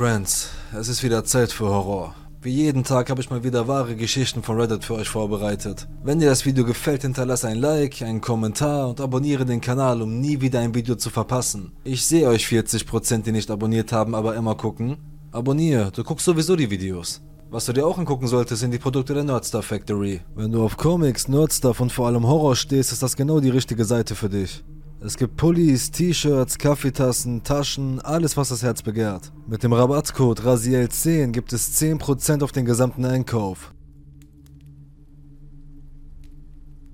Friends, 0.00 0.48
es 0.72 0.88
ist 0.88 1.02
wieder 1.02 1.24
Zeit 1.26 1.52
für 1.52 1.68
Horror. 1.68 2.14
Wie 2.40 2.54
jeden 2.54 2.84
Tag 2.84 3.10
habe 3.10 3.20
ich 3.20 3.28
mal 3.28 3.44
wieder 3.44 3.68
wahre 3.68 3.96
Geschichten 3.96 4.42
von 4.42 4.58
Reddit 4.58 4.82
für 4.82 4.94
euch 4.94 5.10
vorbereitet. 5.10 5.88
Wenn 6.02 6.20
dir 6.20 6.30
das 6.30 6.46
Video 6.46 6.64
gefällt, 6.64 7.02
hinterlasse 7.02 7.48
ein 7.48 7.58
Like, 7.58 8.00
einen 8.00 8.22
Kommentar 8.22 8.88
und 8.88 8.98
abonniere 8.98 9.44
den 9.44 9.60
Kanal, 9.60 10.00
um 10.00 10.18
nie 10.18 10.40
wieder 10.40 10.60
ein 10.60 10.74
Video 10.74 10.94
zu 10.94 11.10
verpassen. 11.10 11.72
Ich 11.84 12.06
sehe 12.06 12.26
euch 12.28 12.46
40%, 12.46 13.24
die 13.24 13.32
nicht 13.32 13.50
abonniert 13.50 13.92
haben, 13.92 14.14
aber 14.14 14.36
immer 14.36 14.54
gucken. 14.54 14.96
Abonniere, 15.32 15.92
du 15.92 16.02
guckst 16.02 16.24
sowieso 16.24 16.56
die 16.56 16.70
Videos. 16.70 17.20
Was 17.50 17.66
du 17.66 17.74
dir 17.74 17.86
auch 17.86 17.98
angucken 17.98 18.26
solltest, 18.26 18.62
sind 18.62 18.70
die 18.70 18.78
Produkte 18.78 19.12
der 19.12 19.24
Nerdstar 19.24 19.62
Factory. 19.62 20.22
Wenn 20.34 20.52
du 20.52 20.64
auf 20.64 20.78
Comics, 20.78 21.28
Nerdstuff 21.28 21.78
und 21.78 21.92
vor 21.92 22.06
allem 22.06 22.26
Horror 22.26 22.56
stehst, 22.56 22.90
ist 22.90 23.02
das 23.02 23.16
genau 23.16 23.40
die 23.40 23.50
richtige 23.50 23.84
Seite 23.84 24.14
für 24.14 24.30
dich. 24.30 24.64
Es 25.02 25.16
gibt 25.16 25.38
Pullis, 25.38 25.90
T-Shirts, 25.90 26.58
Kaffeetassen, 26.58 27.42
Taschen, 27.42 28.00
alles 28.00 28.36
was 28.36 28.50
das 28.50 28.62
Herz 28.62 28.82
begehrt. 28.82 29.32
Mit 29.46 29.62
dem 29.62 29.72
Rabattcode 29.72 30.42
RASIEL10 30.42 31.32
gibt 31.32 31.54
es 31.54 31.80
10% 31.80 32.44
auf 32.44 32.52
den 32.52 32.66
gesamten 32.66 33.06
Einkauf. 33.06 33.72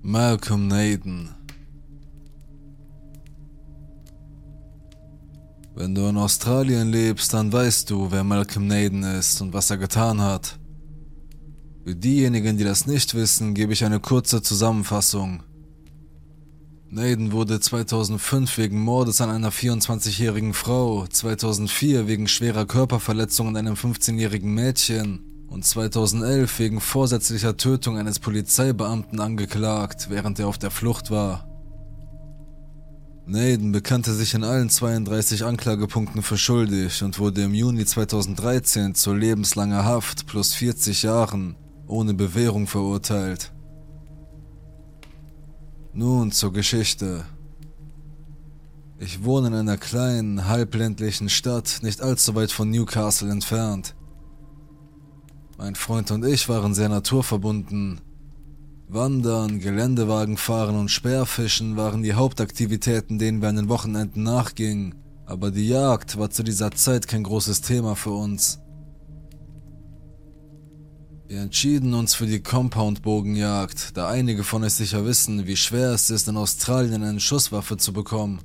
Malcolm 0.01 0.67
Naden 0.67 1.35
Wenn 5.75 5.93
du 5.93 6.07
in 6.07 6.15
Australien 6.15 6.89
lebst, 6.89 7.33
dann 7.33 7.51
weißt 7.51 7.89
du, 7.89 8.09
wer 8.09 8.23
Malcolm 8.23 8.67
Naden 8.67 9.03
ist 9.03 9.41
und 9.41 9.51
was 9.51 9.69
er 9.69 9.77
getan 9.77 10.21
hat. 10.21 10.57
Für 11.83 11.93
diejenigen, 11.93 12.57
die 12.57 12.63
das 12.63 12.87
nicht 12.87 13.15
wissen, 13.15 13.53
gebe 13.53 13.73
ich 13.73 13.83
eine 13.83 13.99
kurze 13.99 14.41
Zusammenfassung. 14.41 15.43
Naden 16.89 17.33
wurde 17.33 17.59
2005 17.59 18.57
wegen 18.57 18.79
Mordes 18.79 19.19
an 19.19 19.29
einer 19.29 19.51
24-jährigen 19.51 20.53
Frau, 20.53 21.05
2004 21.05 22.07
wegen 22.07 22.29
schwerer 22.29 22.65
Körperverletzung 22.65 23.49
an 23.49 23.57
einem 23.57 23.73
15-jährigen 23.73 24.53
Mädchen 24.53 25.19
und 25.49 25.65
2011 25.65 26.59
wegen 26.59 26.79
vorsätzlicher 26.79 27.57
Tötung 27.57 27.97
eines 27.97 28.19
Polizeibeamten 28.19 29.19
angeklagt, 29.19 30.09
während 30.09 30.39
er 30.39 30.47
auf 30.47 30.57
der 30.57 30.71
Flucht 30.71 31.11
war. 31.11 31.49
Naden 33.25 33.73
bekannte 33.73 34.13
sich 34.13 34.33
in 34.33 34.45
allen 34.45 34.69
32 34.69 35.43
Anklagepunkten 35.43 36.23
für 36.23 36.37
schuldig 36.37 37.03
und 37.03 37.19
wurde 37.19 37.43
im 37.43 37.53
Juni 37.53 37.85
2013 37.85 38.95
zu 38.95 39.13
lebenslanger 39.13 39.83
Haft 39.83 40.25
plus 40.25 40.53
40 40.53 41.03
Jahren 41.03 41.57
ohne 41.85 42.13
Bewährung 42.13 42.65
verurteilt. 42.65 43.51
Nun 45.97 46.31
zur 46.31 46.53
Geschichte. 46.53 47.25
Ich 48.99 49.23
wohne 49.23 49.47
in 49.47 49.55
einer 49.55 49.77
kleinen, 49.77 50.47
halbländlichen 50.47 51.27
Stadt, 51.27 51.79
nicht 51.81 52.01
allzu 52.01 52.35
weit 52.35 52.51
von 52.51 52.69
Newcastle 52.69 53.31
entfernt. 53.31 53.95
Mein 55.57 55.73
Freund 55.73 56.11
und 56.11 56.23
ich 56.23 56.47
waren 56.49 56.75
sehr 56.75 56.89
naturverbunden. 56.89 57.99
Wandern, 58.87 59.57
Geländewagen 59.57 60.37
fahren 60.37 60.75
und 60.75 60.91
Speerfischen 60.91 61.77
waren 61.77 62.03
die 62.03 62.13
Hauptaktivitäten, 62.13 63.17
denen 63.17 63.41
wir 63.41 63.49
an 63.49 63.55
den 63.55 63.69
Wochenenden 63.69 64.21
nachgingen, 64.21 64.93
aber 65.25 65.49
die 65.49 65.67
Jagd 65.67 66.19
war 66.19 66.29
zu 66.29 66.43
dieser 66.43 66.69
Zeit 66.69 67.07
kein 67.07 67.23
großes 67.23 67.61
Thema 67.61 67.95
für 67.95 68.11
uns. 68.11 68.59
Wir 71.27 71.41
entschieden 71.41 71.93
uns 71.93 72.15
für 72.15 72.25
die 72.25 72.41
Compound-Bogenjagd, 72.41 73.97
da 73.97 74.07
einige 74.07 74.45
von 74.45 74.63
euch 74.63 74.75
sicher 74.75 75.05
wissen, 75.05 75.45
wie 75.45 75.57
schwer 75.57 75.91
es 75.91 76.09
ist, 76.09 76.29
in 76.29 76.37
Australien 76.37 77.03
eine 77.03 77.19
Schusswaffe 77.19 77.75
zu 77.75 77.91
bekommen. 77.91 78.39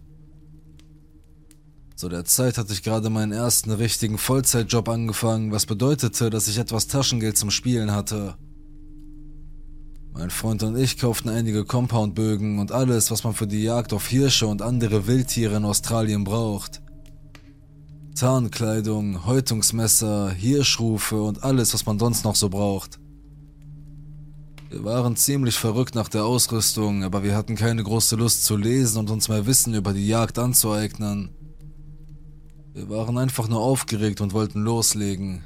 Zu 1.95 2.09
der 2.09 2.25
Zeit 2.25 2.59
hatte 2.59 2.73
ich 2.73 2.83
gerade 2.83 3.09
meinen 3.09 3.31
ersten 3.31 3.71
richtigen 3.71 4.19
Vollzeitjob 4.19 4.89
angefangen, 4.89 5.53
was 5.53 5.65
bedeutete, 5.65 6.29
dass 6.29 6.49
ich 6.49 6.59
etwas 6.59 6.89
Taschengeld 6.89 7.39
zum 7.39 7.53
Spielen 7.53 7.93
hatte. 7.93 8.35
Mein 10.13 10.31
Freund 10.31 10.65
und 10.65 10.77
ich 10.77 10.99
kauften 10.99 11.29
einige 11.29 11.65
Compound-Bögen 11.65 12.59
und 12.59 12.73
alles, 12.73 13.13
was 13.13 13.23
man 13.23 13.35
für 13.35 13.47
die 13.47 13.63
Jagd 13.63 13.93
auf 13.93 14.09
Hirsche 14.09 14.49
und 14.49 14.61
andere 14.61 15.07
Wildtiere 15.07 15.59
in 15.59 15.65
Australien 15.65 16.25
braucht. 16.25 16.82
Tarnkleidung, 18.15 19.25
Häutungsmesser, 19.25 20.31
Hirschrufe 20.31 21.23
und 21.23 21.43
alles, 21.43 21.73
was 21.75 21.87
man 21.87 21.99
sonst 21.99 22.25
noch 22.25 22.37
so 22.37 22.49
braucht. 22.49 22.99
Wir 24.69 24.85
waren 24.85 25.17
ziemlich 25.17 25.57
verrückt 25.57 25.95
nach 25.95 26.09
der 26.09 26.25
Ausrüstung, 26.25 27.05
aber 27.05 27.23
wir 27.23 27.37
hatten 27.37 27.57
keine 27.57 27.83
große 27.83 28.17
Lust 28.17 28.45
zu 28.45 28.57
lesen 28.57 28.99
und 28.99 29.11
uns 29.11 29.29
mehr 29.29 29.47
Wissen 29.47 29.75
über 29.75 29.93
die 29.93 30.07
Jagd 30.07 30.39
anzueignen. 30.39 31.31
Wir 32.75 32.89
waren 32.89 33.19
einfach 33.19 33.49
nur 33.49 33.61
aufgeregt 33.61 34.21
und 34.21 34.33
wollten 34.33 34.63
loslegen. 34.63 35.45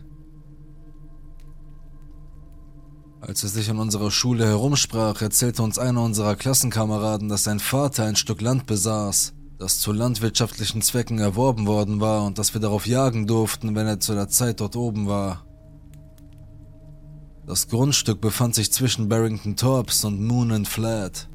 Als 3.21 3.43
es 3.43 3.55
sich 3.55 3.69
in 3.69 3.79
unserer 3.79 4.13
Schule 4.13 4.47
herumsprach, 4.47 5.21
erzählte 5.21 5.63
uns 5.63 5.79
einer 5.79 6.03
unserer 6.03 6.37
Klassenkameraden, 6.37 7.29
dass 7.29 7.45
sein 7.45 7.59
Vater 7.59 8.05
ein 8.05 8.15
Stück 8.15 8.41
Land 8.41 8.67
besaß 8.67 9.36
das 9.59 9.79
zu 9.79 9.93
landwirtschaftlichen 9.93 10.83
Zwecken 10.83 11.19
erworben 11.19 11.67
worden 11.67 12.01
war 12.01 12.25
und 12.25 12.39
dass 12.39 12.55
wir 12.55 12.61
darauf 12.61 12.87
jagen 12.87 13.27
durften, 13.27 13.75
wenn 13.75 13.87
er 13.87 14.01
zu 14.01 14.15
der 14.15 14.29
Zeit 14.29 14.61
dort 14.61 14.77
oben 14.77 15.07
war. 15.07 15.45
Das 17.47 17.69
Grundstück 17.69 18.21
befand 18.21 18.55
sich 18.55 18.73
zwischen 18.73 19.09
Barrington 19.09 19.57
Torps 19.57 20.05
und 20.05 20.21
Moon 20.21 20.51
and 20.53 20.69
Flat. 20.69 21.29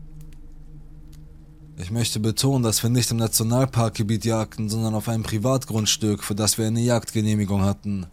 Ich 1.77 1.89
möchte 1.89 2.19
betonen, 2.19 2.63
dass 2.63 2.83
wir 2.83 2.89
nicht 2.91 3.09
im 3.09 3.17
Nationalparkgebiet 3.17 4.25
jagten, 4.25 4.69
sondern 4.69 4.93
auf 4.93 5.09
einem 5.09 5.23
Privatgrundstück, 5.23 6.23
für 6.23 6.35
das 6.35 6.57
wir 6.57 6.67
eine 6.67 6.81
Jagdgenehmigung 6.81 7.63
hatten. 7.63 8.05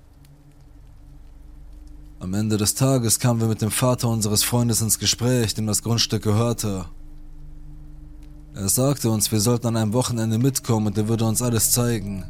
Am 2.20 2.32
Ende 2.34 2.56
des 2.56 2.74
Tages 2.74 3.18
kamen 3.18 3.40
wir 3.40 3.48
mit 3.48 3.60
dem 3.60 3.70
Vater 3.70 4.08
unseres 4.08 4.42
Freundes 4.42 4.80
ins 4.80 4.98
Gespräch, 4.98 5.54
dem 5.54 5.66
das 5.66 5.82
Grundstück 5.82 6.22
gehörte. 6.22 6.86
Er 8.58 8.68
sagte 8.68 9.08
uns, 9.08 9.30
wir 9.30 9.38
sollten 9.38 9.68
an 9.68 9.76
einem 9.76 9.92
Wochenende 9.92 10.36
mitkommen 10.36 10.88
und 10.88 10.98
er 10.98 11.06
würde 11.06 11.24
uns 11.24 11.42
alles 11.42 11.70
zeigen. 11.70 12.24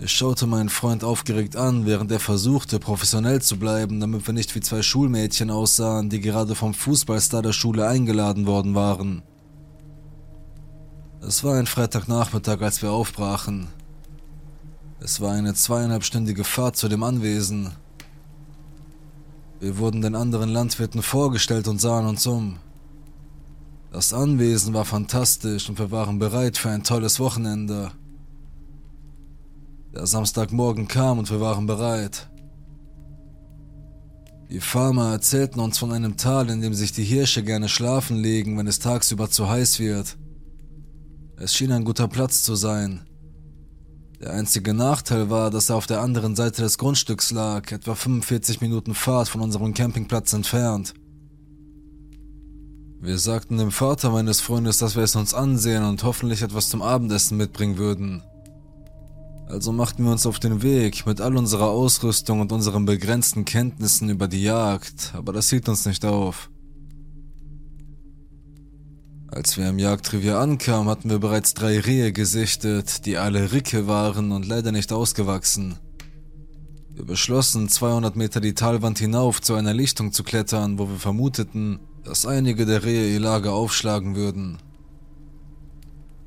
Ich 0.00 0.10
schaute 0.10 0.46
meinen 0.46 0.70
Freund 0.70 1.04
aufgeregt 1.04 1.54
an, 1.54 1.84
während 1.84 2.10
er 2.10 2.18
versuchte, 2.18 2.78
professionell 2.78 3.42
zu 3.42 3.58
bleiben, 3.58 4.00
damit 4.00 4.26
wir 4.26 4.32
nicht 4.32 4.54
wie 4.54 4.60
zwei 4.60 4.80
Schulmädchen 4.80 5.50
aussahen, 5.50 6.08
die 6.08 6.22
gerade 6.22 6.54
vom 6.54 6.72
Fußballstar 6.72 7.42
der 7.42 7.52
Schule 7.52 7.86
eingeladen 7.86 8.46
worden 8.46 8.74
waren. 8.74 9.22
Es 11.20 11.44
war 11.44 11.56
ein 11.58 11.66
Freitagnachmittag, 11.66 12.62
als 12.62 12.80
wir 12.80 12.90
aufbrachen. 12.90 13.68
Es 14.98 15.20
war 15.20 15.32
eine 15.32 15.52
zweieinhalbstündige 15.52 16.44
Fahrt 16.44 16.76
zu 16.76 16.88
dem 16.88 17.02
Anwesen. 17.02 17.72
Wir 19.60 19.76
wurden 19.76 20.00
den 20.00 20.14
anderen 20.14 20.48
Landwirten 20.48 21.02
vorgestellt 21.02 21.68
und 21.68 21.82
sahen 21.82 22.06
uns 22.06 22.26
um. 22.26 22.60
Das 23.90 24.12
Anwesen 24.12 24.74
war 24.74 24.84
fantastisch 24.84 25.68
und 25.68 25.78
wir 25.78 25.90
waren 25.90 26.18
bereit 26.18 26.58
für 26.58 26.70
ein 26.70 26.84
tolles 26.84 27.18
Wochenende. 27.20 27.90
Der 29.94 30.06
Samstagmorgen 30.06 30.88
kam 30.88 31.18
und 31.18 31.30
wir 31.30 31.40
waren 31.40 31.66
bereit. 31.66 32.28
Die 34.50 34.60
Farmer 34.60 35.12
erzählten 35.12 35.60
uns 35.60 35.78
von 35.78 35.92
einem 35.92 36.16
Tal, 36.16 36.50
in 36.50 36.60
dem 36.60 36.74
sich 36.74 36.92
die 36.92 37.04
Hirsche 37.04 37.42
gerne 37.42 37.68
schlafen 37.68 38.16
legen, 38.16 38.56
wenn 38.58 38.66
es 38.66 38.78
tagsüber 38.78 39.30
zu 39.30 39.48
heiß 39.48 39.78
wird. 39.78 40.16
Es 41.36 41.54
schien 41.54 41.72
ein 41.72 41.84
guter 41.84 42.08
Platz 42.08 42.42
zu 42.42 42.56
sein. 42.56 43.00
Der 44.20 44.32
einzige 44.32 44.74
Nachteil 44.74 45.30
war, 45.30 45.50
dass 45.50 45.70
er 45.70 45.76
auf 45.76 45.86
der 45.86 46.00
anderen 46.00 46.34
Seite 46.34 46.62
des 46.62 46.76
Grundstücks 46.76 47.30
lag, 47.30 47.70
etwa 47.70 47.94
45 47.94 48.60
Minuten 48.60 48.94
Fahrt 48.94 49.28
von 49.28 49.40
unserem 49.40 49.74
Campingplatz 49.74 50.32
entfernt. 50.32 50.94
Wir 53.00 53.16
sagten 53.18 53.58
dem 53.58 53.70
Vater 53.70 54.10
meines 54.10 54.40
Freundes, 54.40 54.78
dass 54.78 54.96
wir 54.96 55.04
es 55.04 55.14
uns 55.14 55.32
ansehen 55.32 55.84
und 55.84 56.02
hoffentlich 56.02 56.42
etwas 56.42 56.68
zum 56.68 56.82
Abendessen 56.82 57.36
mitbringen 57.36 57.78
würden. 57.78 58.24
Also 59.46 59.72
machten 59.72 60.04
wir 60.04 60.10
uns 60.10 60.26
auf 60.26 60.40
den 60.40 60.62
Weg 60.62 61.06
mit 61.06 61.20
all 61.20 61.36
unserer 61.36 61.68
Ausrüstung 61.68 62.40
und 62.40 62.50
unseren 62.50 62.86
begrenzten 62.86 63.44
Kenntnissen 63.44 64.10
über 64.10 64.26
die 64.26 64.42
Jagd, 64.42 65.12
aber 65.14 65.32
das 65.32 65.48
hielt 65.48 65.68
uns 65.68 65.86
nicht 65.86 66.04
auf. 66.04 66.50
Als 69.28 69.56
wir 69.56 69.68
im 69.68 69.78
Jagdrevier 69.78 70.38
ankamen, 70.38 70.88
hatten 70.88 71.08
wir 71.08 71.20
bereits 71.20 71.54
drei 71.54 71.78
Rehe 71.78 72.12
gesichtet, 72.12 73.06
die 73.06 73.16
alle 73.16 73.52
Ricke 73.52 73.86
waren 73.86 74.32
und 74.32 74.44
leider 74.44 74.72
nicht 74.72 74.92
ausgewachsen. 74.92 75.76
Wir 76.92 77.04
beschlossen, 77.04 77.68
200 77.68 78.16
Meter 78.16 78.40
die 78.40 78.54
Talwand 78.54 78.98
hinauf 78.98 79.40
zu 79.40 79.54
einer 79.54 79.72
Lichtung 79.72 80.12
zu 80.12 80.24
klettern, 80.24 80.80
wo 80.80 80.88
wir 80.88 80.96
vermuteten, 80.96 81.78
dass 82.04 82.26
einige 82.26 82.66
der 82.66 82.84
Rehe 82.84 83.12
ihr 83.12 83.20
Lager 83.20 83.52
aufschlagen 83.52 84.16
würden. 84.16 84.58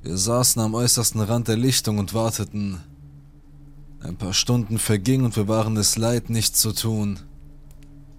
Wir 0.03 0.17
saßen 0.17 0.61
am 0.61 0.73
äußersten 0.73 1.21
Rand 1.21 1.47
der 1.47 1.57
Lichtung 1.57 1.99
und 1.99 2.13
warteten. 2.13 2.79
Ein 3.99 4.17
paar 4.17 4.33
Stunden 4.33 4.79
vergingen 4.79 5.25
und 5.25 5.35
wir 5.35 5.47
waren 5.47 5.77
es 5.77 5.97
leid, 5.97 6.29
nichts 6.29 6.59
zu 6.59 6.71
tun. 6.71 7.19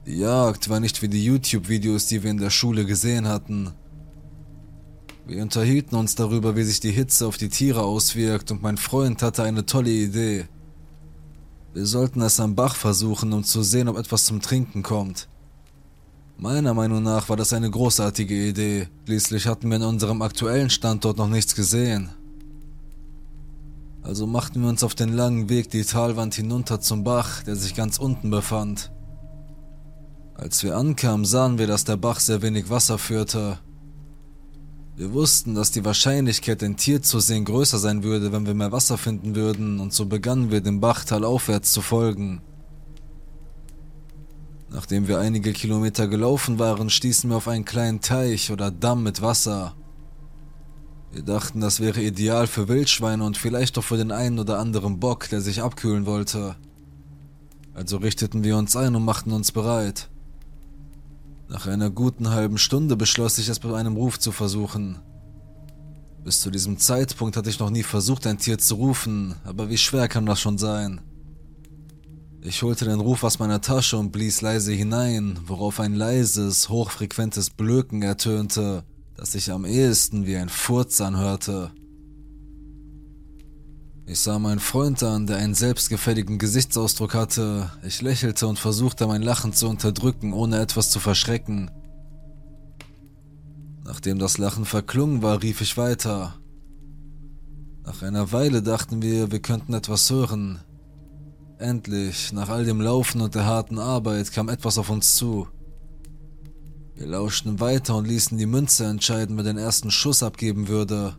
Die 0.07 0.19
Jagd 0.19 0.69
war 0.69 0.81
nicht 0.81 1.03
wie 1.03 1.09
die 1.09 1.25
YouTube-Videos, 1.25 2.07
die 2.07 2.23
wir 2.23 2.31
in 2.31 2.39
der 2.39 2.51
Schule 2.51 2.87
gesehen 2.87 3.27
hatten. 3.27 3.73
Wir 5.27 5.43
unterhielten 5.43 5.97
uns 5.97 6.15
darüber, 6.15 6.57
wie 6.57 6.65
sich 6.65 6.81
die 6.81 6.91
Hitze 6.91 7.27
auf 7.27 7.37
die 7.37 7.49
Tiere 7.49 7.83
auswirkt 7.83 8.51
und 8.51 8.63
mein 8.63 8.77
Freund 8.77 9.23
hatte 9.23 9.45
eine 9.45 9.67
tolle 9.67 9.91
Idee. 9.91 10.47
Wir 11.75 11.87
sollten 11.87 12.21
es 12.21 12.39
am 12.39 12.55
Bach 12.55 12.77
versuchen, 12.77 13.33
um 13.33 13.45
zu 13.45 13.63
sehen, 13.63 13.89
ob 13.89 13.97
etwas 13.97 14.25
zum 14.25 14.41
Trinken 14.41 14.83
kommt. 14.83 15.29
Meiner 16.37 16.75
Meinung 16.75 17.03
nach 17.03 17.29
war 17.29 17.37
das 17.37 17.53
eine 17.53 17.71
großartige 17.71 18.35
Idee. 18.35 18.89
Schließlich 19.05 19.47
hatten 19.47 19.69
wir 19.69 19.77
in 19.77 19.83
unserem 19.83 20.23
aktuellen 20.23 20.71
Standort 20.71 21.19
noch 21.19 21.29
nichts 21.29 21.55
gesehen. 21.55 22.11
Also 24.03 24.27
machten 24.27 24.61
wir 24.63 24.69
uns 24.69 24.83
auf 24.83 24.97
den 24.97 25.13
langen 25.13 25.49
Weg 25.49 25.71
die 25.71 25.85
Talwand 25.85 26.35
hinunter 26.35 26.81
zum 26.81 27.05
Bach, 27.05 27.43
der 27.45 27.55
sich 27.55 27.75
ganz 27.75 27.99
unten 27.99 28.31
befand. 28.31 28.91
Als 30.35 30.65
wir 30.65 30.77
ankamen, 30.77 31.25
sahen 31.25 31.59
wir, 31.59 31.69
dass 31.69 31.85
der 31.85 31.97
Bach 31.97 32.19
sehr 32.19 32.43
wenig 32.43 32.69
Wasser 32.69 32.99
führte. 32.99 33.59
Wir 34.97 35.13
wussten, 35.13 35.55
dass 35.55 35.71
die 35.71 35.85
Wahrscheinlichkeit, 35.85 36.63
ein 36.65 36.77
Tier 36.77 37.01
zu 37.01 37.21
sehen, 37.21 37.45
größer 37.45 37.79
sein 37.79 38.03
würde, 38.03 38.33
wenn 38.33 38.47
wir 38.47 38.55
mehr 38.55 38.73
Wasser 38.73 38.99
finden 38.99 39.37
würden, 39.37 39.79
und 39.79 39.93
so 39.93 40.07
begannen 40.07 40.51
wir 40.51 40.61
dem 40.61 40.81
Bachtal 40.81 41.25
aufwärts 41.25 41.73
zu 41.73 41.81
folgen. 41.81 42.43
Nachdem 44.73 45.07
wir 45.07 45.19
einige 45.19 45.53
Kilometer 45.53 46.09
gelaufen 46.09 46.59
waren, 46.59 46.89
stießen 46.89 47.29
wir 47.29 47.37
auf 47.37 47.49
einen 47.49 47.67
kleinen 47.67 48.01
Teich 48.01 48.51
oder 48.51 48.71
Damm 48.71 49.03
mit 49.03 49.21
Wasser. 49.21 49.75
Wir 51.13 51.23
dachten, 51.23 51.61
das 51.61 51.81
wäre 51.81 52.01
ideal 52.01 52.47
für 52.47 52.69
Wildschweine 52.69 53.23
und 53.23 53.37
vielleicht 53.37 53.77
auch 53.77 53.85
für 53.85 53.99
den 53.99 54.11
einen 54.11 54.39
oder 54.39 54.59
anderen 54.59 54.99
Bock, 54.99 55.29
der 55.29 55.43
sich 55.43 55.63
abkühlen 55.63 56.07
wollte. 56.07 56.57
Also 57.75 57.99
richteten 57.99 58.45
wir 58.45 58.57
uns 58.57 58.75
ein 58.75 58.97
und 58.97 59.05
machten 59.05 59.33
uns 59.33 59.53
bereit. 59.53 60.09
Nach 61.51 61.67
einer 61.67 61.91
guten 61.91 62.31
halben 62.31 62.57
Stunde 62.57 62.97
beschloss 62.97 63.37
ich 63.37 63.51
es 63.51 63.59
bei 63.59 63.77
einem 63.77 63.97
Ruf 63.97 64.19
zu 64.19 64.33
versuchen. 64.33 65.01
Bis 66.25 66.41
zu 66.41 66.51
diesem 66.51 66.79
Zeitpunkt 66.79 67.37
hatte 67.37 67.51
ich 67.51 67.59
noch 67.59 67.71
nie 67.71 67.83
versucht, 67.83 68.27
ein 68.27 68.39
Tier 68.39 68.57
zu 68.57 68.77
rufen, 68.77 69.35
aber 69.45 69.69
wie 69.69 69.77
schwer 69.77 70.09
kann 70.09 70.25
das 70.25 70.41
schon 70.41 70.57
sein? 70.57 71.03
Ich 72.45 72.61
holte 72.63 72.87
den 72.87 72.99
Ruf 72.99 73.23
aus 73.23 73.39
meiner 73.39 73.61
Tasche 73.61 73.97
und 73.97 74.11
blies 74.11 74.41
leise 74.41 74.73
hinein, 74.73 75.39
worauf 75.47 75.79
ein 75.79 75.95
leises, 75.95 76.69
hochfrequentes 76.69 77.51
Blöken 77.51 78.03
ertönte, 78.03 78.83
das 79.15 79.31
sich 79.31 79.53
am 79.53 79.65
ehesten 79.65 80.27
wie 80.27 80.37
ein 80.37 80.49
Furz 80.49 81.01
anhörte. 81.01 81.71
Ich 84.07 84.19
sah 84.19 84.41
meinen 84.41 84.59
Freund 84.59 85.05
an, 85.05 85.29
der 85.29 85.37
einen 85.37 85.55
selbstgefälligen 85.55 86.39
Gesichtsausdruck 86.39 87.15
hatte. 87.15 87.71
Ich 87.87 88.03
lächelte 88.03 88.49
und 88.49 88.59
versuchte 88.59 89.07
mein 89.07 89.23
Lachen 89.23 89.53
zu 89.53 89.69
unterdrücken, 89.69 90.33
ohne 90.33 90.59
etwas 90.59 90.91
zu 90.91 90.99
verschrecken. 90.99 91.71
Nachdem 93.85 94.19
das 94.19 94.39
Lachen 94.39 94.65
verklungen 94.65 95.23
war, 95.23 95.45
rief 95.45 95.61
ich 95.61 95.77
weiter. 95.77 96.35
Nach 97.85 98.03
einer 98.03 98.33
Weile 98.33 98.63
dachten 98.63 99.01
wir, 99.01 99.31
wir 99.31 99.41
könnten 99.41 99.75
etwas 99.75 100.11
hören, 100.11 100.59
Endlich, 101.63 102.33
nach 102.33 102.49
all 102.49 102.65
dem 102.65 102.81
Laufen 102.81 103.21
und 103.21 103.37
der 103.37 103.47
harten 103.47 103.79
Arbeit, 103.79 104.33
kam 104.33 104.49
etwas 104.49 104.79
auf 104.79 104.91
uns 104.91 105.15
zu. 105.15 105.47
Wir 106.97 107.07
lauschten 107.07 107.61
weiter 107.61 107.95
und 107.95 108.09
ließen 108.09 108.37
die 108.37 108.47
Münze 108.47 108.85
entscheiden, 108.87 109.37
wer 109.37 109.45
den 109.45 109.59
ersten 109.59 109.93
Schuss 109.93 110.25
abgeben 110.25 110.67
würde. 110.67 111.17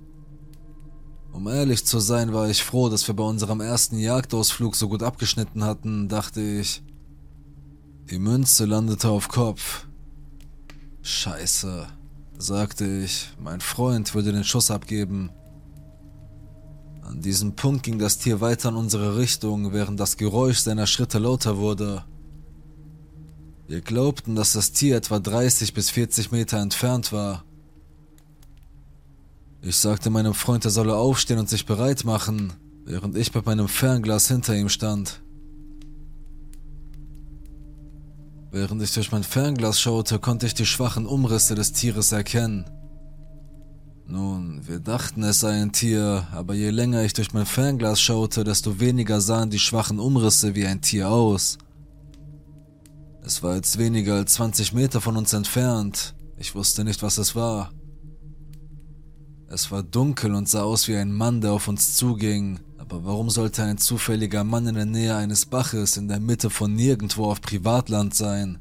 Um 1.31 1.48
ehrlich 1.48 1.86
zu 1.86 2.00
sein, 2.00 2.34
war 2.34 2.50
ich 2.50 2.62
froh, 2.62 2.90
dass 2.90 3.07
wir 3.07 3.16
bei 3.16 3.24
unserem 3.24 3.62
ersten 3.62 3.98
Jagdausflug 3.98 4.75
so 4.75 4.90
gut 4.90 5.01
abgeschnitten 5.01 5.63
hatten, 5.63 6.10
dachte 6.10 6.42
ich. 6.42 6.84
Die 8.10 8.19
Münze 8.19 8.66
landete 8.66 9.07
auf 9.07 9.30
Kopf. 9.30 9.88
Scheiße, 11.04 11.88
sagte 12.38 12.86
ich, 12.86 13.30
mein 13.42 13.62
Freund 13.62 14.13
würde 14.13 14.34
den 14.34 14.44
Schuss 14.44 14.72
abgeben. 14.72 15.30
An 17.03 17.21
diesem 17.21 17.55
Punkt 17.55 17.83
ging 17.83 18.00
das 18.00 18.17
Tier 18.17 18.41
weiter 18.41 18.69
in 18.69 18.75
unsere 18.75 19.17
Richtung, 19.17 19.73
während 19.73 20.00
das 20.00 20.17
Geräusch 20.17 20.59
seiner 20.59 20.88
Schritte 20.88 21.19
lauter 21.19 21.57
wurde. 21.57 22.05
Wir 23.67 23.81
glaubten, 23.81 24.35
dass 24.35 24.53
das 24.53 24.71
Tier 24.71 24.97
etwa 24.97 25.19
30 25.19 25.73
bis 25.73 25.89
40 25.89 26.31
Meter 26.31 26.57
entfernt 26.59 27.11
war. 27.11 27.44
Ich 29.61 29.77
sagte 29.77 30.09
meinem 30.09 30.33
Freund, 30.33 30.65
er 30.65 30.71
solle 30.71 30.95
aufstehen 30.95 31.39
und 31.39 31.50
sich 31.50 31.65
bereit 31.65 32.03
machen, 32.03 32.53
während 32.85 33.15
ich 33.15 33.33
mit 33.33 33.45
meinem 33.45 33.67
Fernglas 33.67 34.27
hinter 34.27 34.56
ihm 34.56 34.69
stand. 34.69 35.21
Während 38.51 38.81
ich 38.83 38.94
durch 38.94 39.11
mein 39.11 39.23
Fernglas 39.23 39.79
schaute, 39.79 40.19
konnte 40.19 40.45
ich 40.45 40.53
die 40.53 40.65
schwachen 40.65 41.06
Umrisse 41.06 41.56
des 41.56 41.73
Tieres 41.73 42.11
erkennen. 42.11 42.65
Nun, 44.05 44.67
wir 44.67 44.79
dachten, 44.79 45.23
es 45.23 45.39
sei 45.39 45.61
ein 45.61 45.71
Tier, 45.71 46.27
aber 46.33 46.53
je 46.53 46.71
länger 46.71 47.03
ich 47.03 47.13
durch 47.13 47.33
mein 47.33 47.45
Fernglas 47.45 48.01
schaute, 48.01 48.44
desto 48.44 48.79
weniger 48.79 49.21
sahen 49.21 49.50
die 49.50 49.59
schwachen 49.59 50.00
Umrisse 50.00 50.55
wie 50.55 50.67
ein 50.67 50.81
Tier 50.81 51.09
aus. 51.09 51.57
Es 53.25 53.41
war 53.41 53.55
jetzt 53.55 53.77
weniger 53.77 54.15
als 54.15 54.33
20 54.33 54.73
Meter 54.73 55.00
von 55.00 55.15
uns 55.15 55.31
entfernt. 55.31 56.13
Ich 56.38 56.53
wusste 56.53 56.83
nicht, 56.83 57.01
was 57.01 57.17
es 57.17 57.35
war. 57.35 57.71
Es 59.47 59.71
war 59.71 59.83
dunkel 59.83 60.33
und 60.35 60.49
sah 60.49 60.63
aus 60.63 60.89
wie 60.89 60.97
ein 60.97 61.13
Mann, 61.13 61.39
der 61.39 61.53
auf 61.53 61.69
uns 61.69 61.95
zuging. 61.95 62.59
Aber 62.77 63.06
warum 63.06 63.29
sollte 63.29 63.63
ein 63.63 63.77
zufälliger 63.77 64.44
Mann 64.44 64.67
in 64.67 64.75
der 64.75 64.85
Nähe 64.85 65.15
eines 65.15 65.45
Baches 65.45 65.95
in 65.95 66.09
der 66.09 66.19
Mitte 66.19 66.49
von 66.49 66.75
nirgendwo 66.75 67.25
auf 67.25 67.39
Privatland 67.39 68.13
sein? 68.13 68.59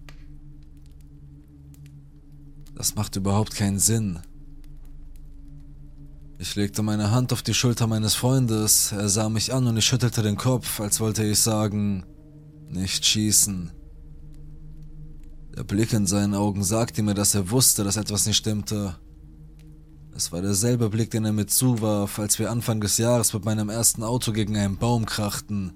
Das 2.77 2.95
macht 2.95 3.17
überhaupt 3.17 3.57
keinen 3.57 3.81
Sinn. 3.81 4.21
Ich 6.43 6.57
legte 6.57 6.83
meine 6.83 7.13
Hand 7.13 7.33
auf 7.33 7.43
die 7.43 7.55
Schulter 7.55 7.87
meines 7.87 8.17
Freundes, 8.17 8.91
er 8.91 9.09
sah 9.09 9.29
mich 9.29 9.55
an 9.55 9.69
und 9.69 9.77
ich 9.77 9.85
schüttelte 9.85 10.23
den 10.23 10.37
Kopf, 10.37 10.81
als 10.81 10.99
wollte 10.99 11.23
ich 11.23 11.39
sagen, 11.39 12.05
nicht 12.69 13.07
schießen. 13.07 13.71
Der 15.57 15.63
Blick 15.63 15.93
in 15.93 16.05
seinen 16.05 16.35
Augen 16.35 16.65
sagte 16.65 17.05
mir, 17.05 17.15
dass 17.15 17.37
er 17.37 17.53
wusste, 17.53 17.85
dass 17.85 17.97
etwas 17.97 18.27
nicht 18.27 18.39
stimmte. 18.39 18.97
Es 20.17 20.33
war 20.33 20.43
derselbe 20.43 20.91
Blick, 20.91 21.13
den 21.13 21.25
er 21.25 21.33
mir 21.33 21.47
zuwarf, 21.47 22.19
als 22.19 22.41
wir 22.41 22.51
Anfang 22.51 22.81
des 22.81 22.99
Jahres 22.99 23.33
mit 23.33 23.45
meinem 23.45 23.69
ersten 23.69 24.03
Auto 24.03 24.33
gegen 24.33 24.57
einen 24.57 24.79
Baum 24.79 25.07
krachten. 25.07 25.73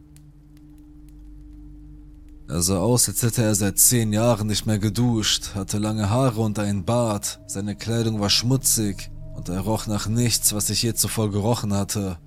Er 2.48 2.60
sah 2.60 2.80
aus, 2.80 3.08
als 3.08 3.22
hätte 3.22 3.44
er 3.44 3.54
seit 3.54 3.78
zehn 3.78 4.12
Jahren 4.12 4.48
nicht 4.48 4.66
mehr 4.66 4.80
geduscht, 4.80 5.54
hatte 5.54 5.78
lange 5.78 6.10
Haare 6.10 6.40
und 6.40 6.58
einen 6.58 6.84
Bart, 6.84 7.38
seine 7.46 7.76
Kleidung 7.76 8.18
war 8.18 8.30
schmutzig, 8.30 9.12
und 9.36 9.48
er 9.48 9.60
roch 9.60 9.86
nach 9.86 10.08
nichts, 10.08 10.54
was 10.54 10.70
ich 10.70 10.82
je 10.82 10.94
zuvor 10.94 11.30
gerochen 11.30 11.72
hatte. 11.72 12.18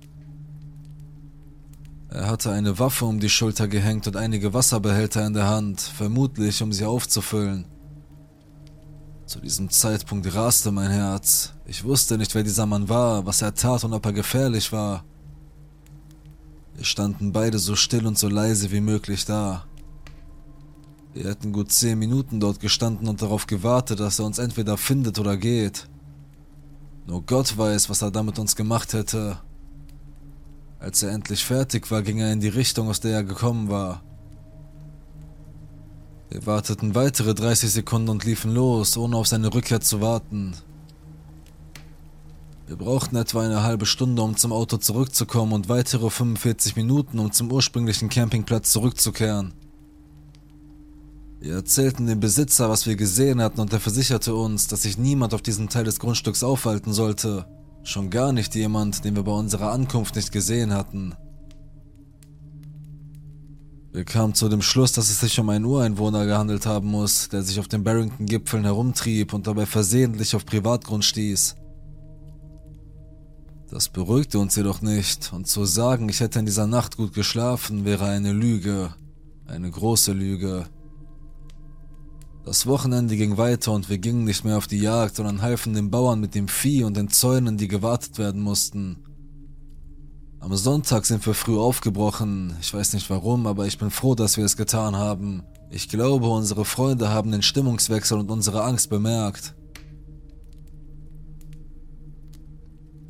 Er 2.08 2.28
hatte 2.28 2.50
eine 2.50 2.78
Waffe 2.78 3.04
um 3.04 3.20
die 3.20 3.28
Schulter 3.28 3.68
gehängt 3.68 4.06
und 4.06 4.16
einige 4.16 4.52
Wasserbehälter 4.52 5.24
in 5.26 5.32
der 5.32 5.48
Hand, 5.48 5.80
vermutlich 5.80 6.62
um 6.62 6.72
sie 6.72 6.84
aufzufüllen. 6.84 7.66
Zu 9.26 9.38
diesem 9.40 9.70
Zeitpunkt 9.70 10.34
raste 10.34 10.72
mein 10.72 10.90
Herz. 10.90 11.52
Ich 11.66 11.84
wusste 11.84 12.18
nicht, 12.18 12.34
wer 12.34 12.42
dieser 12.42 12.66
Mann 12.66 12.88
war, 12.88 13.26
was 13.26 13.42
er 13.42 13.54
tat 13.54 13.84
und 13.84 13.92
ob 13.92 14.04
er 14.06 14.12
gefährlich 14.12 14.72
war. 14.72 15.04
Wir 16.74 16.84
standen 16.84 17.30
beide 17.30 17.60
so 17.60 17.76
still 17.76 18.06
und 18.06 18.18
so 18.18 18.28
leise 18.28 18.72
wie 18.72 18.80
möglich 18.80 19.24
da. 19.24 19.66
Wir 21.14 21.28
hätten 21.28 21.52
gut 21.52 21.70
zehn 21.70 21.98
Minuten 21.98 22.40
dort 22.40 22.58
gestanden 22.58 23.06
und 23.06 23.22
darauf 23.22 23.46
gewartet, 23.46 24.00
dass 24.00 24.18
er 24.18 24.24
uns 24.24 24.38
entweder 24.38 24.76
findet 24.76 25.18
oder 25.18 25.36
geht. 25.36 25.88
Nur 27.10 27.26
Gott 27.26 27.58
weiß, 27.58 27.90
was 27.90 28.02
er 28.02 28.12
da 28.12 28.22
mit 28.22 28.38
uns 28.38 28.54
gemacht 28.54 28.92
hätte. 28.92 29.36
Als 30.78 31.02
er 31.02 31.10
endlich 31.10 31.44
fertig 31.44 31.90
war, 31.90 32.02
ging 32.02 32.18
er 32.18 32.32
in 32.32 32.38
die 32.38 32.46
Richtung, 32.46 32.88
aus 32.88 33.00
der 33.00 33.10
er 33.10 33.24
gekommen 33.24 33.68
war. 33.68 34.00
Wir 36.28 36.46
warteten 36.46 36.94
weitere 36.94 37.34
30 37.34 37.68
Sekunden 37.68 38.10
und 38.10 38.24
liefen 38.24 38.54
los, 38.54 38.96
ohne 38.96 39.16
auf 39.16 39.26
seine 39.26 39.52
Rückkehr 39.52 39.80
zu 39.80 40.00
warten. 40.00 40.52
Wir 42.68 42.76
brauchten 42.76 43.16
etwa 43.16 43.42
eine 43.42 43.64
halbe 43.64 43.86
Stunde, 43.86 44.22
um 44.22 44.36
zum 44.36 44.52
Auto 44.52 44.76
zurückzukommen 44.76 45.52
und 45.52 45.68
weitere 45.68 46.10
45 46.10 46.76
Minuten, 46.76 47.18
um 47.18 47.32
zum 47.32 47.50
ursprünglichen 47.50 48.08
Campingplatz 48.08 48.70
zurückzukehren. 48.70 49.52
Wir 51.40 51.54
erzählten 51.54 52.06
dem 52.06 52.20
Besitzer, 52.20 52.68
was 52.68 52.86
wir 52.86 52.96
gesehen 52.96 53.40
hatten, 53.40 53.60
und 53.60 53.72
er 53.72 53.80
versicherte 53.80 54.34
uns, 54.34 54.66
dass 54.66 54.82
sich 54.82 54.98
niemand 54.98 55.32
auf 55.32 55.40
diesem 55.40 55.70
Teil 55.70 55.84
des 55.84 55.98
Grundstücks 55.98 56.42
aufhalten 56.42 56.92
sollte. 56.92 57.46
Schon 57.82 58.10
gar 58.10 58.34
nicht 58.34 58.54
jemand, 58.54 59.06
den 59.06 59.16
wir 59.16 59.22
bei 59.22 59.32
unserer 59.32 59.72
Ankunft 59.72 60.16
nicht 60.16 60.32
gesehen 60.32 60.74
hatten. 60.74 61.14
Wir 63.90 64.04
kamen 64.04 64.34
zu 64.34 64.50
dem 64.50 64.60
Schluss, 64.60 64.92
dass 64.92 65.08
es 65.08 65.20
sich 65.20 65.40
um 65.40 65.48
einen 65.48 65.64
Ureinwohner 65.64 66.26
gehandelt 66.26 66.66
haben 66.66 66.88
muss, 66.88 67.30
der 67.30 67.42
sich 67.42 67.58
auf 67.58 67.68
den 67.68 67.84
Barrington-Gipfeln 67.84 68.64
herumtrieb 68.64 69.32
und 69.32 69.46
dabei 69.46 69.64
versehentlich 69.64 70.36
auf 70.36 70.44
Privatgrund 70.44 71.06
stieß. 71.06 71.56
Das 73.70 73.88
beruhigte 73.88 74.38
uns 74.38 74.56
jedoch 74.56 74.82
nicht, 74.82 75.32
und 75.32 75.46
zu 75.46 75.64
sagen, 75.64 76.10
ich 76.10 76.20
hätte 76.20 76.38
in 76.38 76.44
dieser 76.44 76.66
Nacht 76.66 76.98
gut 76.98 77.14
geschlafen, 77.14 77.86
wäre 77.86 78.04
eine 78.04 78.32
Lüge, 78.32 78.94
eine 79.46 79.70
große 79.70 80.12
Lüge. 80.12 80.66
Das 82.44 82.66
Wochenende 82.66 83.16
ging 83.16 83.36
weiter 83.36 83.72
und 83.72 83.90
wir 83.90 83.98
gingen 83.98 84.24
nicht 84.24 84.44
mehr 84.44 84.56
auf 84.56 84.66
die 84.66 84.78
Jagd, 84.78 85.16
sondern 85.16 85.42
halfen 85.42 85.74
den 85.74 85.90
Bauern 85.90 86.20
mit 86.20 86.34
dem 86.34 86.48
Vieh 86.48 86.84
und 86.84 86.96
den 86.96 87.08
Zäunen, 87.08 87.58
die 87.58 87.68
gewartet 87.68 88.18
werden 88.18 88.40
mussten. 88.40 89.04
Am 90.40 90.56
Sonntag 90.56 91.04
sind 91.04 91.24
wir 91.26 91.34
früh 91.34 91.58
aufgebrochen. 91.58 92.56
Ich 92.62 92.72
weiß 92.72 92.94
nicht 92.94 93.10
warum, 93.10 93.46
aber 93.46 93.66
ich 93.66 93.76
bin 93.76 93.90
froh, 93.90 94.14
dass 94.14 94.38
wir 94.38 94.44
es 94.46 94.56
getan 94.56 94.96
haben. 94.96 95.42
Ich 95.68 95.90
glaube, 95.90 96.28
unsere 96.28 96.64
Freunde 96.64 97.10
haben 97.10 97.30
den 97.30 97.42
Stimmungswechsel 97.42 98.18
und 98.18 98.30
unsere 98.30 98.64
Angst 98.64 98.88
bemerkt. 98.88 99.54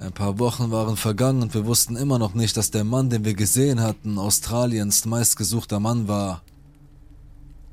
Ein 0.01 0.13
paar 0.13 0.39
Wochen 0.41 0.73
waren 0.73 0.97
vergangen 0.97 1.43
und 1.43 1.55
wir 1.55 1.67
wussten 1.67 1.95
immer 1.95 2.19
noch 2.19 2.35
nicht, 2.35 2.57
dass 2.57 2.73
der 2.73 2.85
Mann, 2.85 3.11
den 3.11 3.25
wir 3.25 3.35
gesehen 3.35 3.81
hatten, 3.81 4.19
Australiens 4.19 5.05
meistgesuchter 5.05 5.79
Mann 5.79 6.09
war. 6.09 6.43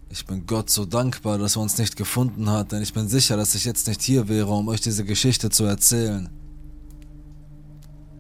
Ich 0.10 0.26
bin 0.26 0.46
Gott 0.46 0.70
so 0.70 0.86
dankbar, 0.86 1.38
dass 1.38 1.58
er 1.58 1.62
uns 1.62 1.78
nicht 1.78 1.96
gefunden 1.96 2.50
hat, 2.50 2.72
denn 2.72 2.82
ich 2.82 2.94
bin 2.94 3.08
sicher, 3.10 3.36
dass 3.36 3.56
ich 3.56 3.66
jetzt 3.66 3.88
nicht 3.88 4.02
hier 4.02 4.28
wäre, 4.28 4.48
um 4.48 4.68
euch 4.70 4.82
diese 4.82 5.04
Geschichte 5.04 5.50
zu 5.50 5.66
erzählen. 5.66 6.30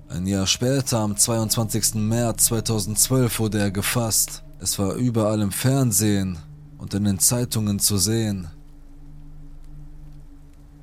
Ein 0.09 0.27
Jahr 0.27 0.47
später, 0.47 0.99
am 0.99 1.15
22. 1.15 1.95
März 1.95 2.45
2012, 2.45 3.39
wurde 3.39 3.59
er 3.59 3.71
gefasst. 3.71 4.43
Es 4.59 4.77
war 4.79 4.95
überall 4.95 5.41
im 5.41 5.51
Fernsehen 5.51 6.37
und 6.77 6.93
in 6.93 7.03
den 7.05 7.19
Zeitungen 7.19 7.79
zu 7.79 7.97
sehen. 7.97 8.47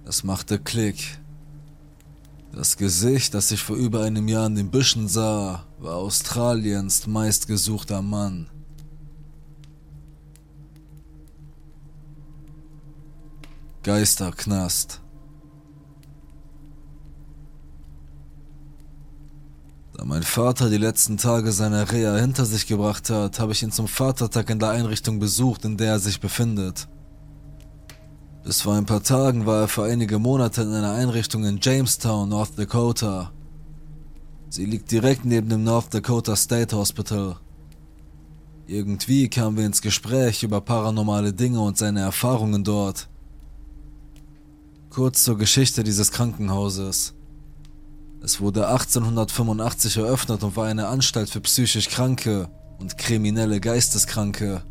Es 0.07 0.25
machte 0.25 0.59
Klick. 0.59 1.19
Das 2.53 2.77
Gesicht, 2.77 3.35
das 3.35 3.51
ich 3.51 3.63
vor 3.63 3.77
über 3.77 4.05
einem 4.05 4.29
Jahr 4.29 4.47
in 4.47 4.55
den 4.55 4.71
Büschen 4.71 5.09
sah, 5.09 5.65
war 5.79 5.97
Australiens 5.97 7.07
meistgesuchter 7.07 8.01
Mann. 8.01 8.49
Geisterknast. 13.85 15.03
Da 19.93 20.05
mein 20.07 20.23
Vater 20.23 20.71
die 20.71 20.79
letzten 20.79 21.19
Tage 21.19 21.53
seiner 21.53 21.93
Reha 21.93 22.17
hinter 22.17 22.47
sich 22.47 22.67
gebracht 22.67 23.11
hat, 23.11 23.39
habe 23.39 23.53
ich 23.53 23.63
ihn 23.63 23.73
zum 23.73 23.87
Vatertag 23.87 24.49
in 24.49 24.59
der 24.59 24.71
Einrichtung 24.71 25.19
besucht, 25.19 25.67
in 25.67 25.77
der 25.77 25.93
er 25.93 25.99
sich 25.99 26.19
befindet. 26.19 26.89
Bis 28.43 28.63
vor 28.63 28.73
ein 28.73 28.87
paar 28.87 29.03
Tagen 29.03 29.45
war 29.45 29.61
er 29.61 29.69
für 29.69 29.85
einige 29.85 30.19
Monate 30.19 30.63
in 30.63 30.73
einer 30.73 30.95
Einrichtung 30.95 31.45
in 31.45 31.59
Jamestown, 31.61 32.31
North 32.31 32.59
Dakota. 32.59 33.33
Sie 34.49 34.65
liegt 34.65 34.91
direkt 34.93 35.27
neben 35.27 35.51
dem 35.51 35.63
North 35.63 35.93
Dakota 35.93 36.37
State 36.37 36.75
Hospital. 36.75 37.37
Irgendwie 38.67 39.29
kamen 39.29 39.59
wir 39.59 39.67
ins 39.67 39.83
Gespräch 39.83 40.43
über 40.43 40.63
paranormale 40.63 41.35
Dinge 41.35 41.61
und 41.61 41.77
seine 41.77 42.01
Erfahrungen 42.01 42.65
dort. 42.65 43.11
Kurz 44.95 45.25
zur 45.25 45.37
Geschichte 45.37 45.83
dieses 45.83 46.13
Krankenhauses. 46.13 47.15
Es 48.23 48.41
wurde 48.41 48.69
1885 48.69 49.97
eröffnet 49.97 50.45
und 50.45 50.55
war 50.55 50.67
eine 50.67 50.87
Anstalt 50.87 51.29
für 51.29 51.41
psychisch 51.41 51.89
Kranke 51.89 52.49
und 52.79 52.97
kriminelle 52.97 53.59
Geisteskranke. 53.59 54.63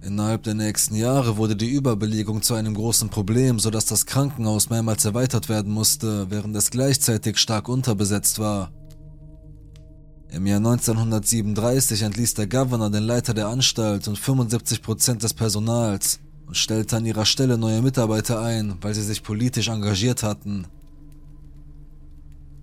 Innerhalb 0.00 0.42
der 0.42 0.54
nächsten 0.54 0.96
Jahre 0.96 1.36
wurde 1.36 1.54
die 1.54 1.70
Überbelegung 1.70 2.42
zu 2.42 2.54
einem 2.54 2.74
großen 2.74 3.08
Problem, 3.08 3.60
sodass 3.60 3.86
das 3.86 4.06
Krankenhaus 4.06 4.68
mehrmals 4.68 5.04
erweitert 5.04 5.48
werden 5.48 5.72
musste, 5.72 6.28
während 6.28 6.56
es 6.56 6.72
gleichzeitig 6.72 7.38
stark 7.38 7.68
unterbesetzt 7.68 8.40
war. 8.40 8.72
Im 10.28 10.44
Jahr 10.44 10.58
1937 10.58 12.02
entließ 12.02 12.34
der 12.34 12.48
Governor 12.48 12.90
den 12.90 13.04
Leiter 13.04 13.32
der 13.32 13.46
Anstalt 13.46 14.08
und 14.08 14.18
75% 14.18 15.18
des 15.18 15.34
Personals 15.34 16.18
und 16.46 16.56
stellte 16.56 16.96
an 16.96 17.06
ihrer 17.06 17.26
Stelle 17.26 17.58
neue 17.58 17.82
Mitarbeiter 17.82 18.40
ein, 18.40 18.76
weil 18.80 18.94
sie 18.94 19.02
sich 19.02 19.22
politisch 19.22 19.68
engagiert 19.68 20.22
hatten. 20.22 20.66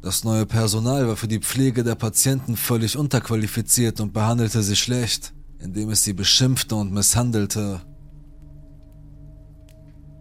Das 0.02 0.24
neue 0.24 0.46
Personal 0.46 1.08
war 1.08 1.16
für 1.16 1.28
die 1.28 1.40
Pflege 1.40 1.84
der 1.84 1.96
Patienten 1.96 2.58
völlig 2.58 2.98
unterqualifiziert 2.98 4.02
und 4.02 4.14
behandelte 4.14 4.62
sie 4.62 4.76
schlecht, 4.76 5.34
indem 5.60 5.90
es 5.92 6.04
sie 6.04 6.14
beschimpfte 6.14 6.76
und 6.76 6.92
misshandelte. 6.92 7.82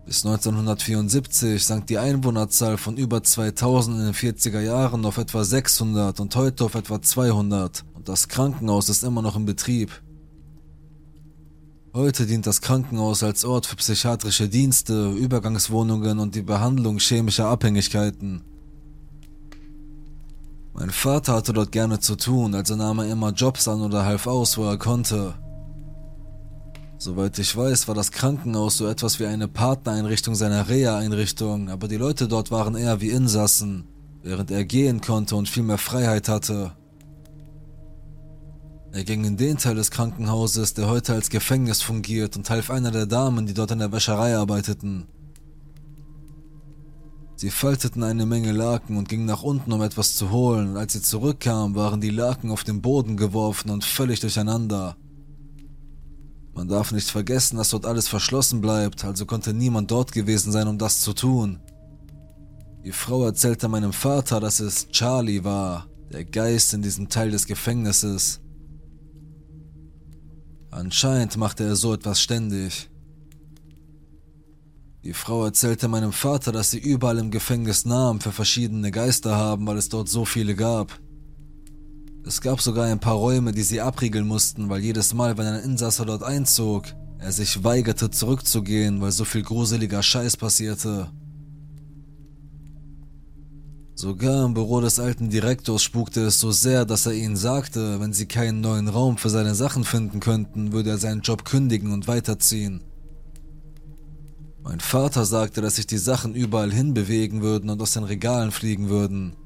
Bis 0.06 0.24
1974 0.24 1.64
sank 1.64 1.86
die 1.86 1.98
Einwohnerzahl 1.98 2.76
von 2.76 2.96
über 2.96 3.22
2000 3.22 3.98
in 3.98 4.04
den 4.04 4.14
40er 4.14 4.60
Jahren 4.60 5.04
auf 5.04 5.18
etwa 5.18 5.42
600 5.42 6.20
und 6.20 6.34
heute 6.36 6.64
auf 6.64 6.74
etwa 6.74 7.00
200 7.00 7.84
und 7.94 8.08
das 8.08 8.28
Krankenhaus 8.28 8.88
ist 8.88 9.04
immer 9.04 9.22
noch 9.22 9.36
in 9.36 9.46
Betrieb. 9.46 9.90
Heute 11.94 12.24
dient 12.24 12.46
das 12.46 12.62
Krankenhaus 12.62 13.22
als 13.22 13.44
Ort 13.44 13.66
für 13.66 13.76
psychiatrische 13.76 14.48
Dienste, 14.48 15.10
Übergangswohnungen 15.10 16.20
und 16.20 16.34
die 16.34 16.40
Behandlung 16.40 16.98
chemischer 16.98 17.48
Abhängigkeiten. 17.48 18.40
Mein 20.72 20.88
Vater 20.88 21.34
hatte 21.34 21.52
dort 21.52 21.70
gerne 21.70 22.00
zu 22.00 22.16
tun, 22.16 22.54
also 22.54 22.76
nahm 22.76 23.00
er 23.00 23.12
immer 23.12 23.32
Jobs 23.32 23.68
an 23.68 23.82
oder 23.82 24.06
half 24.06 24.26
aus, 24.26 24.56
wo 24.56 24.64
er 24.64 24.78
konnte. 24.78 25.34
Soweit 26.96 27.38
ich 27.38 27.54
weiß, 27.54 27.88
war 27.88 27.94
das 27.94 28.10
Krankenhaus 28.10 28.78
so 28.78 28.86
etwas 28.86 29.20
wie 29.20 29.26
eine 29.26 29.46
Partnereinrichtung 29.46 30.34
seiner 30.34 30.70
Reha-Einrichtung, 30.70 31.68
aber 31.68 31.88
die 31.88 31.98
Leute 31.98 32.26
dort 32.26 32.50
waren 32.50 32.74
eher 32.74 33.02
wie 33.02 33.10
Insassen, 33.10 33.84
während 34.22 34.50
er 34.50 34.64
gehen 34.64 35.02
konnte 35.02 35.36
und 35.36 35.46
viel 35.46 35.62
mehr 35.62 35.76
Freiheit 35.76 36.30
hatte. 36.30 36.72
Er 38.92 39.04
ging 39.04 39.24
in 39.24 39.38
den 39.38 39.56
Teil 39.56 39.74
des 39.74 39.90
Krankenhauses, 39.90 40.74
der 40.74 40.86
heute 40.86 41.14
als 41.14 41.30
Gefängnis 41.30 41.80
fungiert, 41.80 42.36
und 42.36 42.50
half 42.50 42.70
einer 42.70 42.90
der 42.90 43.06
Damen, 43.06 43.46
die 43.46 43.54
dort 43.54 43.70
in 43.70 43.78
der 43.78 43.90
Wäscherei 43.90 44.36
arbeiteten. 44.36 45.06
Sie 47.36 47.50
falteten 47.50 48.02
eine 48.02 48.26
Menge 48.26 48.52
Laken 48.52 48.98
und 48.98 49.08
gingen 49.08 49.24
nach 49.24 49.42
unten, 49.42 49.72
um 49.72 49.80
etwas 49.80 50.14
zu 50.14 50.30
holen, 50.30 50.72
und 50.72 50.76
als 50.76 50.92
sie 50.92 51.00
zurückkamen, 51.00 51.74
waren 51.74 52.02
die 52.02 52.10
Laken 52.10 52.50
auf 52.50 52.64
den 52.64 52.82
Boden 52.82 53.16
geworfen 53.16 53.70
und 53.70 53.82
völlig 53.82 54.20
durcheinander. 54.20 54.96
Man 56.54 56.68
darf 56.68 56.92
nicht 56.92 57.10
vergessen, 57.10 57.56
dass 57.56 57.70
dort 57.70 57.86
alles 57.86 58.08
verschlossen 58.08 58.60
bleibt, 58.60 59.06
also 59.06 59.24
konnte 59.24 59.54
niemand 59.54 59.90
dort 59.90 60.12
gewesen 60.12 60.52
sein, 60.52 60.68
um 60.68 60.76
das 60.76 61.00
zu 61.00 61.14
tun. 61.14 61.60
Die 62.84 62.92
Frau 62.92 63.24
erzählte 63.24 63.68
meinem 63.68 63.94
Vater, 63.94 64.38
dass 64.38 64.60
es 64.60 64.88
Charlie 64.88 65.44
war, 65.44 65.86
der 66.12 66.26
Geist 66.26 66.74
in 66.74 66.82
diesem 66.82 67.08
Teil 67.08 67.30
des 67.30 67.46
Gefängnisses. 67.46 68.41
Anscheinend 70.72 71.36
machte 71.36 71.64
er 71.64 71.76
so 71.76 71.92
etwas 71.92 72.20
ständig. 72.20 72.88
Die 75.04 75.12
Frau 75.12 75.44
erzählte 75.44 75.86
meinem 75.86 76.12
Vater, 76.12 76.50
dass 76.50 76.70
sie 76.70 76.78
überall 76.78 77.18
im 77.18 77.30
Gefängnis 77.30 77.84
Namen 77.84 78.20
für 78.20 78.32
verschiedene 78.32 78.90
Geister 78.90 79.36
haben, 79.36 79.66
weil 79.66 79.76
es 79.76 79.90
dort 79.90 80.08
so 80.08 80.24
viele 80.24 80.54
gab. 80.54 80.98
Es 82.24 82.40
gab 82.40 82.62
sogar 82.62 82.86
ein 82.86 83.00
paar 83.00 83.16
Räume, 83.16 83.52
die 83.52 83.64
sie 83.64 83.82
abriegeln 83.82 84.26
mussten, 84.26 84.70
weil 84.70 84.80
jedes 84.80 85.12
Mal, 85.12 85.36
wenn 85.36 85.46
ein 85.46 85.62
Insasse 85.62 86.06
dort 86.06 86.22
einzog, 86.22 86.86
er 87.18 87.32
sich 87.32 87.62
weigerte 87.62 88.10
zurückzugehen, 88.10 89.02
weil 89.02 89.12
so 89.12 89.26
viel 89.26 89.42
gruseliger 89.42 90.02
Scheiß 90.02 90.38
passierte. 90.38 91.10
Sogar 94.02 94.46
im 94.46 94.52
Büro 94.52 94.80
des 94.80 94.98
alten 94.98 95.30
Direktors 95.30 95.80
spukte 95.80 96.22
es 96.22 96.40
so 96.40 96.50
sehr, 96.50 96.84
dass 96.84 97.06
er 97.06 97.12
ihnen 97.12 97.36
sagte, 97.36 98.00
wenn 98.00 98.12
sie 98.12 98.26
keinen 98.26 98.60
neuen 98.60 98.88
Raum 98.88 99.16
für 99.16 99.30
seine 99.30 99.54
Sachen 99.54 99.84
finden 99.84 100.18
könnten, 100.18 100.72
würde 100.72 100.90
er 100.90 100.98
seinen 100.98 101.20
Job 101.20 101.44
kündigen 101.44 101.92
und 101.92 102.08
weiterziehen. 102.08 102.82
Mein 104.64 104.80
Vater 104.80 105.24
sagte, 105.24 105.60
dass 105.60 105.76
sich 105.76 105.86
die 105.86 105.98
Sachen 105.98 106.34
überall 106.34 106.72
hinbewegen 106.72 107.42
würden 107.42 107.70
und 107.70 107.80
aus 107.80 107.92
den 107.92 108.02
Regalen 108.02 108.50
fliegen 108.50 108.88
würden. 108.88 109.36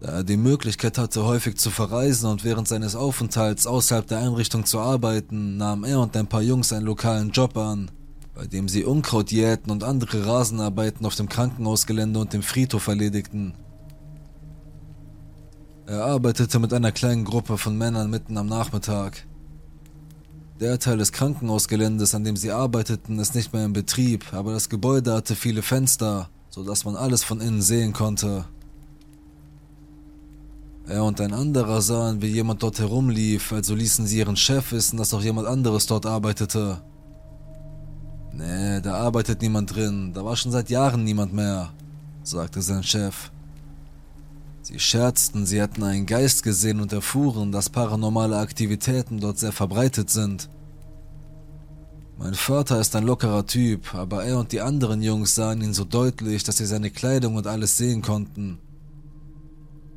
Da 0.00 0.12
er 0.12 0.24
die 0.24 0.38
Möglichkeit 0.38 0.96
hatte, 0.96 1.26
häufig 1.26 1.58
zu 1.58 1.68
verreisen 1.68 2.30
und 2.30 2.42
während 2.42 2.68
seines 2.68 2.96
Aufenthalts 2.96 3.66
außerhalb 3.66 4.06
der 4.06 4.20
Einrichtung 4.20 4.64
zu 4.64 4.78
arbeiten, 4.78 5.58
nahm 5.58 5.84
er 5.84 6.00
und 6.00 6.16
ein 6.16 6.26
paar 6.26 6.40
Jungs 6.40 6.72
einen 6.72 6.86
lokalen 6.86 7.32
Job 7.32 7.54
an 7.58 7.90
bei 8.36 8.46
dem 8.46 8.68
sie 8.68 8.84
Unkraut 8.84 9.32
jäten 9.32 9.70
und 9.70 9.82
andere 9.82 10.26
Rasenarbeiten 10.26 11.06
auf 11.06 11.14
dem 11.14 11.28
Krankenhausgelände 11.28 12.20
und 12.20 12.34
dem 12.34 12.42
Friedhof 12.42 12.86
erledigten. 12.86 13.54
Er 15.86 16.04
arbeitete 16.04 16.58
mit 16.58 16.74
einer 16.74 16.92
kleinen 16.92 17.24
Gruppe 17.24 17.56
von 17.56 17.78
Männern 17.78 18.10
mitten 18.10 18.36
am 18.36 18.46
Nachmittag. 18.46 19.26
Der 20.60 20.78
Teil 20.78 20.98
des 20.98 21.12
Krankenhausgeländes, 21.12 22.14
an 22.14 22.24
dem 22.24 22.36
sie 22.36 22.50
arbeiteten, 22.50 23.18
ist 23.18 23.34
nicht 23.34 23.54
mehr 23.54 23.64
in 23.64 23.72
Betrieb, 23.72 24.32
aber 24.34 24.52
das 24.52 24.68
Gebäude 24.68 25.14
hatte 25.14 25.34
viele 25.34 25.62
Fenster, 25.62 26.28
sodass 26.50 26.84
man 26.84 26.96
alles 26.96 27.24
von 27.24 27.40
innen 27.40 27.62
sehen 27.62 27.94
konnte. 27.94 28.44
Er 30.86 31.04
und 31.04 31.20
ein 31.22 31.32
anderer 31.32 31.80
sahen, 31.80 32.20
wie 32.20 32.28
jemand 32.28 32.62
dort 32.62 32.78
herumlief, 32.80 33.52
also 33.52 33.74
ließen 33.74 34.06
sie 34.06 34.18
ihren 34.18 34.36
Chef 34.36 34.72
wissen, 34.72 34.98
dass 34.98 35.14
auch 35.14 35.22
jemand 35.22 35.48
anderes 35.48 35.86
dort 35.86 36.04
arbeitete. 36.04 36.82
Nee, 38.38 38.80
da 38.82 38.94
arbeitet 38.96 39.40
niemand 39.40 39.74
drin, 39.74 40.12
da 40.12 40.22
war 40.24 40.36
schon 40.36 40.52
seit 40.52 40.68
Jahren 40.68 41.04
niemand 41.04 41.32
mehr, 41.32 41.72
sagte 42.22 42.60
sein 42.60 42.82
Chef. 42.82 43.30
Sie 44.60 44.78
scherzten, 44.78 45.46
sie 45.46 45.60
hätten 45.60 45.82
einen 45.82 46.04
Geist 46.06 46.42
gesehen 46.42 46.80
und 46.80 46.92
erfuhren, 46.92 47.50
dass 47.50 47.70
paranormale 47.70 48.36
Aktivitäten 48.36 49.20
dort 49.20 49.38
sehr 49.38 49.52
verbreitet 49.52 50.10
sind. 50.10 50.50
Mein 52.18 52.34
Vater 52.34 52.78
ist 52.80 52.94
ein 52.96 53.04
lockerer 53.04 53.46
Typ, 53.46 53.94
aber 53.94 54.24
er 54.24 54.38
und 54.38 54.52
die 54.52 54.60
anderen 54.60 55.02
Jungs 55.02 55.34
sahen 55.34 55.62
ihn 55.62 55.72
so 55.72 55.84
deutlich, 55.84 56.44
dass 56.44 56.58
sie 56.58 56.66
seine 56.66 56.90
Kleidung 56.90 57.36
und 57.36 57.46
alles 57.46 57.76
sehen 57.76 58.02
konnten. 58.02 58.58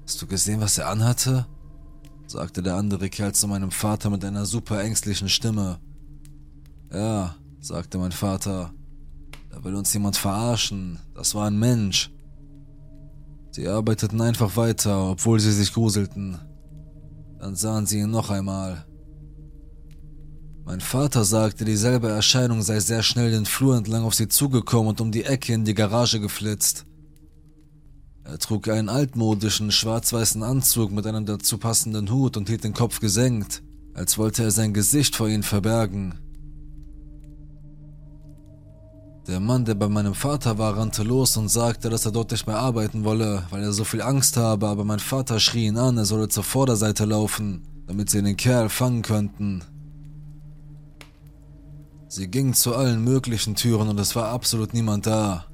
Hast 0.06 0.22
du 0.22 0.28
gesehen, 0.28 0.62
was 0.62 0.78
er 0.78 0.90
anhatte? 0.90 1.46
sagte 2.28 2.62
der 2.62 2.76
andere 2.76 3.10
Kerl 3.10 3.34
zu 3.34 3.48
meinem 3.48 3.72
Vater 3.72 4.10
mit 4.10 4.24
einer 4.24 4.46
super 4.46 4.82
ängstlichen 4.82 5.30
Stimme. 5.30 5.80
Ja, 6.94 7.36
sagte 7.60 7.98
mein 7.98 8.12
Vater. 8.12 8.74
Da 9.50 9.64
will 9.64 9.76
uns 9.76 9.94
jemand 9.94 10.18
verarschen. 10.18 11.00
Das 11.14 11.36
war 11.36 11.48
ein 11.48 11.58
Mensch. 11.58 12.12
Sie 13.52 13.68
arbeiteten 13.68 14.22
einfach 14.22 14.56
weiter, 14.56 15.12
obwohl 15.12 15.40
sie 15.40 15.52
sich 15.52 15.74
gruselten. 15.74 16.38
Dann 17.40 17.56
sahen 17.56 17.86
sie 17.86 18.00
ihn 18.00 18.12
noch 18.12 18.30
einmal. 18.30 18.86
Mein 20.66 20.82
Vater 20.82 21.26
sagte, 21.26 21.66
dieselbe 21.66 22.10
Erscheinung 22.10 22.62
sei 22.62 22.80
sehr 22.80 23.02
schnell 23.02 23.32
den 23.32 23.46
Flur 23.46 23.76
entlang 23.76 24.04
auf 24.04 24.14
sie 24.14 24.28
zugekommen 24.28 24.90
und 24.90 25.02
um 25.02 25.12
die 25.12 25.24
Ecke 25.24 25.54
in 25.54 25.66
die 25.66 25.74
Garage 25.74 26.20
geflitzt. 26.20 26.86
Er 28.24 28.38
trug 28.38 28.68
einen 28.68 28.90
altmodischen, 28.90 29.72
schwarz-weißen 29.72 30.44
Anzug 30.44 30.92
mit 30.92 31.08
einem 31.08 31.26
dazu 31.26 31.58
passenden 31.58 32.12
Hut 32.12 32.38
und 32.38 32.48
hielt 32.50 32.64
den 32.64 32.74
Kopf 32.74 33.00
gesenkt, 33.00 33.64
als 33.96 34.20
wollte 34.20 34.44
er 34.44 34.52
sein 34.52 34.74
Gesicht 34.74 35.16
vor 35.16 35.28
ihnen 35.28 35.42
verbergen. 35.42 36.29
Der 39.28 39.40
Mann, 39.40 39.66
der 39.66 39.76
bei 39.76 39.88
meinem 39.88 40.16
Vater 40.16 40.58
war, 40.58 40.78
rannte 40.78 41.04
los 41.04 41.38
und 41.38 41.50
sagte, 41.50 41.90
dass 41.90 42.06
er 42.06 42.12
dort 42.12 42.32
nicht 42.32 42.48
mehr 42.48 42.58
arbeiten 42.58 43.04
wolle, 43.04 43.44
weil 43.52 43.62
er 43.62 43.74
so 43.74 43.84
viel 43.84 44.02
Angst 44.02 44.38
habe, 44.38 44.68
aber 44.68 44.86
mein 44.86 45.00
Vater 45.00 45.40
schrie 45.40 45.68
ihn 45.68 45.78
an, 45.78 45.98
er 45.98 46.06
solle 46.06 46.30
zur 46.30 46.44
Vorderseite 46.44 47.06
laufen, 47.06 47.68
damit 47.86 48.10
sie 48.10 48.24
den 48.24 48.38
Kerl 48.38 48.70
fangen 48.70 49.02
könnten. 49.02 49.64
Sie 52.08 52.28
gingen 52.28 52.56
zu 52.56 52.76
allen 52.76 53.04
möglichen 53.04 53.54
Türen 53.54 53.88
und 53.88 54.00
es 54.00 54.16
war 54.16 54.30
absolut 54.30 54.74
niemand 54.74 55.06
da. 55.06 55.46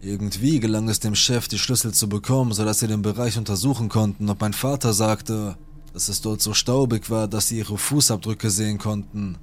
Irgendwie 0.00 0.60
gelang 0.60 0.88
es 0.88 1.00
dem 1.00 1.14
Chef, 1.14 1.48
die 1.48 1.58
Schlüssel 1.58 1.92
zu 1.92 2.08
bekommen, 2.08 2.52
sodass 2.52 2.78
sie 2.78 2.86
den 2.86 3.02
Bereich 3.02 3.36
untersuchen 3.36 3.88
konnten, 3.88 4.30
und 4.30 4.40
mein 4.40 4.52
Vater 4.54 4.94
sagte, 4.94 5.56
dass 5.92 6.08
es 6.08 6.22
dort 6.22 6.40
so 6.40 6.54
staubig 6.54 7.10
war, 7.10 7.28
dass 7.28 7.48
sie 7.48 7.58
ihre 7.58 7.76
Fußabdrücke 7.76 8.48
sehen 8.48 8.78
konnten. 8.78 9.36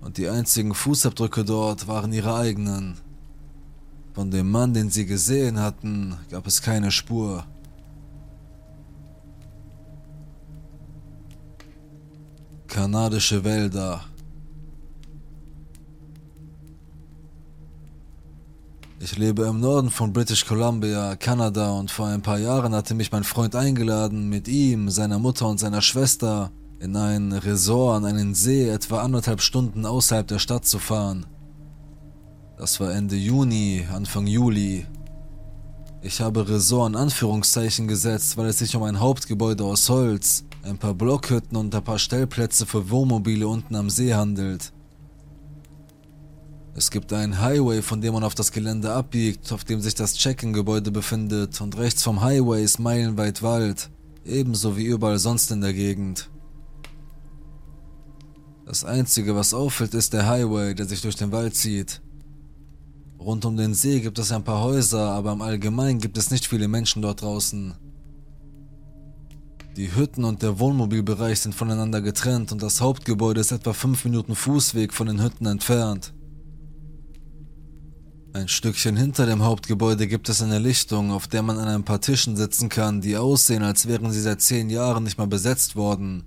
Und 0.00 0.16
die 0.16 0.28
einzigen 0.28 0.74
Fußabdrücke 0.74 1.44
dort 1.44 1.86
waren 1.86 2.12
ihre 2.12 2.34
eigenen. 2.34 2.96
Von 4.14 4.30
dem 4.30 4.50
Mann, 4.50 4.74
den 4.74 4.90
sie 4.90 5.06
gesehen 5.06 5.58
hatten, 5.60 6.16
gab 6.30 6.46
es 6.46 6.62
keine 6.62 6.90
Spur. 6.90 7.44
Kanadische 12.66 13.44
Wälder. 13.44 14.04
Ich 19.02 19.16
lebe 19.16 19.44
im 19.44 19.60
Norden 19.60 19.90
von 19.90 20.12
British 20.12 20.44
Columbia, 20.44 21.16
Kanada 21.16 21.70
und 21.70 21.90
vor 21.90 22.06
ein 22.08 22.20
paar 22.20 22.38
Jahren 22.38 22.74
hatte 22.74 22.94
mich 22.94 23.10
mein 23.10 23.24
Freund 23.24 23.56
eingeladen, 23.56 24.28
mit 24.28 24.46
ihm, 24.46 24.90
seiner 24.90 25.18
Mutter 25.18 25.48
und 25.48 25.58
seiner 25.58 25.80
Schwester 25.80 26.50
in 26.80 26.96
ein 26.96 27.32
Resort 27.32 27.98
an 27.98 28.04
einen 28.06 28.34
See 28.34 28.68
etwa 28.68 29.02
anderthalb 29.02 29.42
Stunden 29.42 29.84
außerhalb 29.84 30.26
der 30.26 30.38
Stadt 30.38 30.64
zu 30.64 30.78
fahren. 30.78 31.26
Das 32.56 32.80
war 32.80 32.92
Ende 32.92 33.16
Juni, 33.16 33.86
Anfang 33.92 34.26
Juli. 34.26 34.86
Ich 36.00 36.22
habe 36.22 36.48
Resort 36.48 36.90
in 36.90 36.96
Anführungszeichen 36.96 37.86
gesetzt, 37.86 38.38
weil 38.38 38.46
es 38.46 38.58
sich 38.58 38.74
um 38.74 38.82
ein 38.82 38.98
Hauptgebäude 38.98 39.62
aus 39.64 39.90
Holz, 39.90 40.44
ein 40.62 40.78
paar 40.78 40.94
Blockhütten 40.94 41.56
und 41.58 41.74
ein 41.74 41.84
paar 41.84 41.98
Stellplätze 41.98 42.64
für 42.64 42.88
Wohnmobile 42.88 43.46
unten 43.46 43.74
am 43.74 43.90
See 43.90 44.14
handelt. 44.14 44.72
Es 46.74 46.90
gibt 46.90 47.12
einen 47.12 47.40
Highway, 47.40 47.82
von 47.82 48.00
dem 48.00 48.14
man 48.14 48.24
auf 48.24 48.34
das 48.34 48.52
Gelände 48.52 48.92
abbiegt, 48.92 49.52
auf 49.52 49.64
dem 49.64 49.82
sich 49.82 49.94
das 49.94 50.14
Check-in-Gebäude 50.14 50.90
befindet 50.90 51.60
und 51.60 51.76
rechts 51.76 52.02
vom 52.02 52.22
Highway 52.22 52.64
ist 52.64 52.78
meilenweit 52.78 53.42
Wald, 53.42 53.90
ebenso 54.24 54.78
wie 54.78 54.84
überall 54.84 55.18
sonst 55.18 55.50
in 55.50 55.60
der 55.60 55.74
Gegend. 55.74 56.29
Das 58.70 58.84
Einzige, 58.84 59.34
was 59.34 59.52
auffällt, 59.52 59.94
ist 59.94 60.12
der 60.12 60.28
Highway, 60.28 60.76
der 60.76 60.86
sich 60.86 61.02
durch 61.02 61.16
den 61.16 61.32
Wald 61.32 61.56
zieht. 61.56 62.00
Rund 63.18 63.44
um 63.44 63.56
den 63.56 63.74
See 63.74 63.98
gibt 63.98 64.16
es 64.20 64.30
ein 64.30 64.44
paar 64.44 64.62
Häuser, 64.62 65.10
aber 65.10 65.32
im 65.32 65.42
Allgemeinen 65.42 65.98
gibt 65.98 66.16
es 66.16 66.30
nicht 66.30 66.46
viele 66.46 66.68
Menschen 66.68 67.02
dort 67.02 67.22
draußen. 67.22 67.74
Die 69.76 69.92
Hütten 69.96 70.22
und 70.22 70.42
der 70.42 70.60
Wohnmobilbereich 70.60 71.40
sind 71.40 71.52
voneinander 71.52 72.00
getrennt 72.00 72.52
und 72.52 72.62
das 72.62 72.80
Hauptgebäude 72.80 73.40
ist 73.40 73.50
etwa 73.50 73.72
5 73.72 74.04
Minuten 74.04 74.36
Fußweg 74.36 74.94
von 74.94 75.08
den 75.08 75.20
Hütten 75.20 75.46
entfernt. 75.46 76.14
Ein 78.34 78.46
Stückchen 78.46 78.96
hinter 78.96 79.26
dem 79.26 79.42
Hauptgebäude 79.42 80.06
gibt 80.06 80.28
es 80.28 80.42
eine 80.42 80.60
Lichtung, 80.60 81.10
auf 81.10 81.26
der 81.26 81.42
man 81.42 81.58
an 81.58 81.66
ein 81.66 81.84
paar 81.84 82.00
Tischen 82.00 82.36
sitzen 82.36 82.68
kann, 82.68 83.00
die 83.00 83.16
aussehen, 83.16 83.64
als 83.64 83.88
wären 83.88 84.12
sie 84.12 84.20
seit 84.20 84.40
10 84.40 84.70
Jahren 84.70 85.02
nicht 85.02 85.18
mal 85.18 85.26
besetzt 85.26 85.74
worden. 85.74 86.22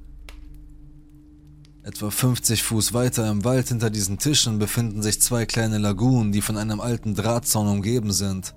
Etwa 1.86 2.10
50 2.10 2.64
Fuß 2.64 2.94
weiter 2.94 3.30
im 3.30 3.44
Wald 3.44 3.68
hinter 3.68 3.90
diesen 3.90 4.18
Tischen 4.18 4.58
befinden 4.58 5.02
sich 5.02 5.20
zwei 5.20 5.46
kleine 5.46 5.80
Lagunen, 5.80 6.32
die 6.32 6.42
von 6.42 6.56
einem 6.56 6.80
alten 6.80 7.14
Drahtzaun 7.14 7.68
umgeben 7.68 8.14
sind. 8.14 8.56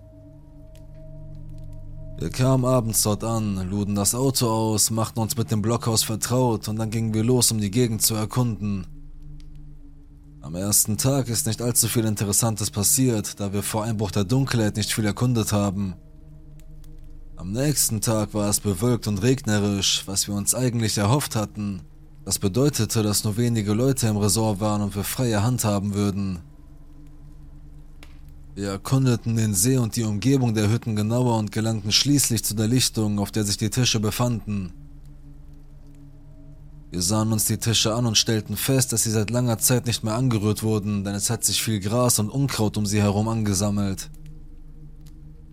Wir 2.18 2.30
kamen 2.30 2.64
abends 2.64 3.02
dort 3.02 3.24
an, 3.24 3.68
luden 3.68 3.96
das 3.96 4.14
Auto 4.14 4.48
aus, 4.48 4.90
machten 4.92 5.18
uns 5.18 5.36
mit 5.36 5.50
dem 5.50 5.60
Blockhaus 5.60 6.04
vertraut 6.04 6.68
und 6.68 6.76
dann 6.76 6.90
gingen 6.90 7.14
wir 7.14 7.24
los, 7.24 7.50
um 7.50 7.58
die 7.58 7.72
Gegend 7.72 8.00
zu 8.00 8.14
erkunden. 8.14 8.86
Am 10.40 10.54
ersten 10.54 10.96
Tag 10.96 11.28
ist 11.28 11.48
nicht 11.48 11.60
allzu 11.60 11.88
viel 11.88 12.04
Interessantes 12.04 12.70
passiert, 12.70 13.40
da 13.40 13.52
wir 13.52 13.64
vor 13.64 13.82
Einbruch 13.82 14.12
der 14.12 14.22
Dunkelheit 14.22 14.76
nicht 14.76 14.92
viel 14.92 15.04
erkundet 15.04 15.52
haben. 15.52 15.96
Am 17.34 17.50
nächsten 17.50 18.00
Tag 18.00 18.34
war 18.34 18.48
es 18.48 18.60
bewölkt 18.60 19.08
und 19.08 19.18
regnerisch, 19.18 20.04
was 20.06 20.28
wir 20.28 20.36
uns 20.36 20.54
eigentlich 20.54 20.96
erhofft 20.96 21.34
hatten. 21.34 21.82
Das 22.26 22.40
bedeutete, 22.40 23.04
dass 23.04 23.22
nur 23.22 23.36
wenige 23.36 23.72
Leute 23.72 24.08
im 24.08 24.16
Resort 24.16 24.58
waren 24.58 24.82
und 24.82 24.96
wir 24.96 25.04
freie 25.04 25.44
Hand 25.44 25.64
haben 25.64 25.94
würden. 25.94 26.40
Wir 28.56 28.70
erkundeten 28.70 29.36
den 29.36 29.54
See 29.54 29.76
und 29.76 29.94
die 29.94 30.02
Umgebung 30.02 30.52
der 30.52 30.68
Hütten 30.68 30.96
genauer 30.96 31.38
und 31.38 31.52
gelangten 31.52 31.92
schließlich 31.92 32.42
zu 32.42 32.54
der 32.56 32.66
Lichtung, 32.66 33.20
auf 33.20 33.30
der 33.30 33.44
sich 33.44 33.58
die 33.58 33.70
Tische 33.70 34.00
befanden. 34.00 34.72
Wir 36.90 37.00
sahen 37.00 37.30
uns 37.32 37.44
die 37.44 37.58
Tische 37.58 37.94
an 37.94 38.06
und 38.06 38.18
stellten 38.18 38.56
fest, 38.56 38.92
dass 38.92 39.04
sie 39.04 39.12
seit 39.12 39.30
langer 39.30 39.58
Zeit 39.58 39.86
nicht 39.86 40.02
mehr 40.02 40.14
angerührt 40.14 40.64
wurden, 40.64 41.04
denn 41.04 41.14
es 41.14 41.30
hat 41.30 41.44
sich 41.44 41.62
viel 41.62 41.78
Gras 41.78 42.18
und 42.18 42.28
Unkraut 42.28 42.76
um 42.76 42.86
sie 42.86 43.00
herum 43.00 43.28
angesammelt. 43.28 44.10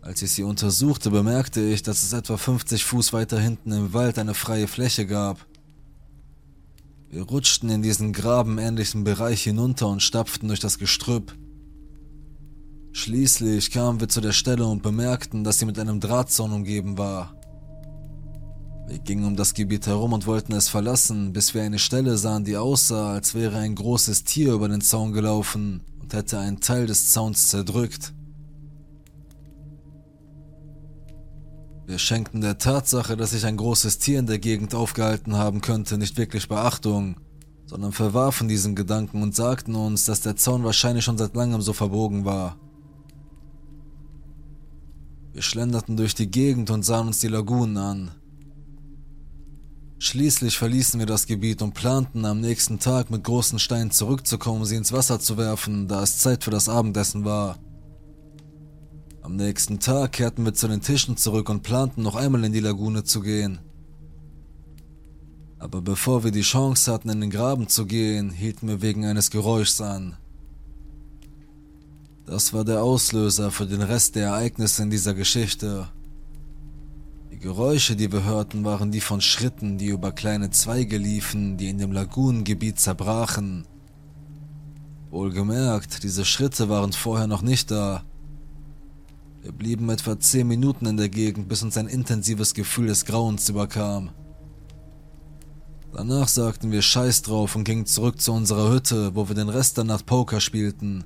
Als 0.01 0.23
ich 0.23 0.31
sie 0.31 0.43
untersuchte, 0.43 1.11
bemerkte 1.11 1.61
ich, 1.61 1.83
dass 1.83 2.01
es 2.01 2.13
etwa 2.13 2.35
50 2.35 2.83
Fuß 2.83 3.13
weiter 3.13 3.39
hinten 3.39 3.71
im 3.71 3.93
Wald 3.93 4.17
eine 4.17 4.33
freie 4.33 4.67
Fläche 4.67 5.05
gab. 5.05 5.45
Wir 7.13 7.21
rutschten 7.21 7.69
in 7.69 7.83
diesen 7.83 8.11
grabenähnlichen 8.11 9.03
Bereich 9.03 9.43
hinunter 9.43 9.87
und 9.87 10.01
stapften 10.01 10.47
durch 10.47 10.59
das 10.59 10.79
Gestrüpp. 10.79 11.37
Schließlich 12.91 13.69
kamen 13.69 13.99
wir 13.99 14.09
zu 14.09 14.19
der 14.19 14.31
Stelle 14.31 14.65
und 14.65 14.81
bemerkten, 14.81 15.43
dass 15.43 15.59
sie 15.59 15.67
mit 15.67 15.77
einem 15.77 15.99
Drahtzaun 15.99 16.51
umgeben 16.51 16.97
war. 16.97 17.35
Wir 18.87 18.97
gingen 18.97 19.25
um 19.25 19.35
das 19.35 19.53
Gebiet 19.53 19.85
herum 19.85 20.13
und 20.13 20.25
wollten 20.25 20.53
es 20.53 20.69
verlassen, 20.69 21.33
bis 21.33 21.53
wir 21.53 21.61
eine 21.61 21.77
Stelle 21.77 22.17
sahen, 22.17 22.45
die 22.45 22.57
aussah, 22.57 23.13
als 23.13 23.35
wäre 23.35 23.59
ein 23.59 23.75
großes 23.75 24.23
Tier 24.23 24.53
über 24.53 24.67
den 24.67 24.81
Zaun 24.81 25.13
gelaufen 25.13 25.81
und 26.01 26.15
hätte 26.15 26.39
einen 26.39 26.61
Teil 26.61 26.87
des 26.87 27.11
Zauns 27.11 27.47
zerdrückt. 27.47 28.11
Wir 31.93 31.99
schenkten 31.99 32.41
der 32.41 32.57
Tatsache, 32.57 33.15
dass 33.15 33.29
sich 33.29 33.45
ein 33.45 33.55
großes 33.55 33.99
Tier 33.99 34.17
in 34.17 34.25
der 34.25 34.39
Gegend 34.39 34.73
aufgehalten 34.73 35.37
haben 35.37 35.61
könnte, 35.61 35.99
nicht 35.99 36.17
wirklich 36.17 36.47
Beachtung, 36.47 37.17
sondern 37.67 37.91
verwarfen 37.91 38.47
diesen 38.47 38.75
Gedanken 38.75 39.21
und 39.21 39.35
sagten 39.35 39.75
uns, 39.75 40.05
dass 40.05 40.21
der 40.21 40.35
Zaun 40.35 40.63
wahrscheinlich 40.63 41.05
schon 41.05 41.19
seit 41.19 41.35
langem 41.35 41.61
so 41.61 41.71
verbogen 41.71 42.25
war. 42.25 42.57
Wir 45.33 45.43
schlenderten 45.43 45.95
durch 45.95 46.15
die 46.15 46.31
Gegend 46.31 46.71
und 46.71 46.81
sahen 46.81 47.05
uns 47.05 47.19
die 47.19 47.27
Lagunen 47.27 47.77
an. 47.77 48.11
Schließlich 49.99 50.57
verließen 50.57 50.99
wir 50.99 51.05
das 51.05 51.27
Gebiet 51.27 51.61
und 51.61 51.75
planten 51.75 52.25
am 52.25 52.41
nächsten 52.41 52.79
Tag 52.79 53.11
mit 53.11 53.23
großen 53.23 53.59
Steinen 53.59 53.91
zurückzukommen, 53.91 54.65
sie 54.65 54.77
ins 54.77 54.93
Wasser 54.93 55.19
zu 55.19 55.37
werfen, 55.37 55.87
da 55.87 56.01
es 56.01 56.17
Zeit 56.17 56.43
für 56.43 56.49
das 56.49 56.69
Abendessen 56.69 57.23
war. 57.23 57.59
Am 59.23 59.37
nächsten 59.37 59.79
Tag 59.79 60.11
kehrten 60.11 60.43
wir 60.43 60.53
zu 60.53 60.67
den 60.67 60.81
Tischen 60.81 61.15
zurück 61.15 61.47
und 61.47 61.63
planten 61.63 62.03
noch 62.03 62.17
einmal 62.17 62.43
in 62.43 62.51
die 62.51 62.59
Lagune 62.59 63.05
zu 63.05 63.21
gehen. 63.21 63.59
Aber 65.59 65.81
bevor 65.81 66.25
wir 66.25 66.31
die 66.31 66.41
Chance 66.41 66.91
hatten, 66.91 67.07
in 67.07 67.21
den 67.21 67.29
Graben 67.29 67.69
zu 67.69 67.85
gehen, 67.85 68.31
hielten 68.31 68.67
wir 68.67 68.81
wegen 68.81 69.05
eines 69.05 69.31
Geräuschs 69.31 69.79
an. 69.79 70.17
Das 72.25 72.51
war 72.51 72.65
der 72.65 72.83
Auslöser 72.83 73.49
für 73.49 73.65
den 73.65 73.81
Rest 73.81 74.15
der 74.15 74.27
Ereignisse 74.27 74.83
in 74.83 74.89
dieser 74.89 75.13
Geschichte. 75.13 75.87
Die 77.31 77.39
Geräusche, 77.39 77.95
die 77.95 78.11
wir 78.11 78.25
hörten, 78.25 78.65
waren 78.65 78.91
die 78.91 78.99
von 78.99 79.21
Schritten, 79.21 79.77
die 79.77 79.87
über 79.87 80.11
kleine 80.11 80.49
Zweige 80.49 80.97
liefen, 80.97 81.55
die 81.55 81.69
in 81.69 81.77
dem 81.77 81.93
Lagunengebiet 81.93 82.77
zerbrachen. 82.77 83.65
Wohlgemerkt, 85.11 86.03
diese 86.03 86.25
Schritte 86.25 86.67
waren 86.67 86.91
vorher 86.91 87.27
noch 87.27 87.41
nicht 87.41 87.71
da. 87.71 88.03
Wir 89.43 89.51
blieben 89.51 89.89
etwa 89.89 90.17
zehn 90.17 90.47
Minuten 90.47 90.85
in 90.85 90.95
der 90.95 91.09
Gegend, 91.09 91.49
bis 91.49 91.63
uns 91.63 91.77
ein 91.77 91.87
intensives 91.87 92.53
Gefühl 92.53 92.87
des 92.87 93.03
Grauens 93.03 93.49
überkam. 93.49 94.11
Danach 95.91 96.29
sagten 96.29 96.71
wir 96.71 96.81
Scheiß 96.81 97.23
drauf 97.23 97.57
und 97.57 97.65
gingen 97.65 97.85
zurück 97.85 98.21
zu 98.21 98.31
unserer 98.31 98.71
Hütte, 98.71 99.15
wo 99.15 99.27
wir 99.27 99.35
den 99.35 99.49
Rest 99.49 99.75
der 99.75 99.83
Nacht 99.83 100.05
Poker 100.05 100.39
spielten. 100.39 101.03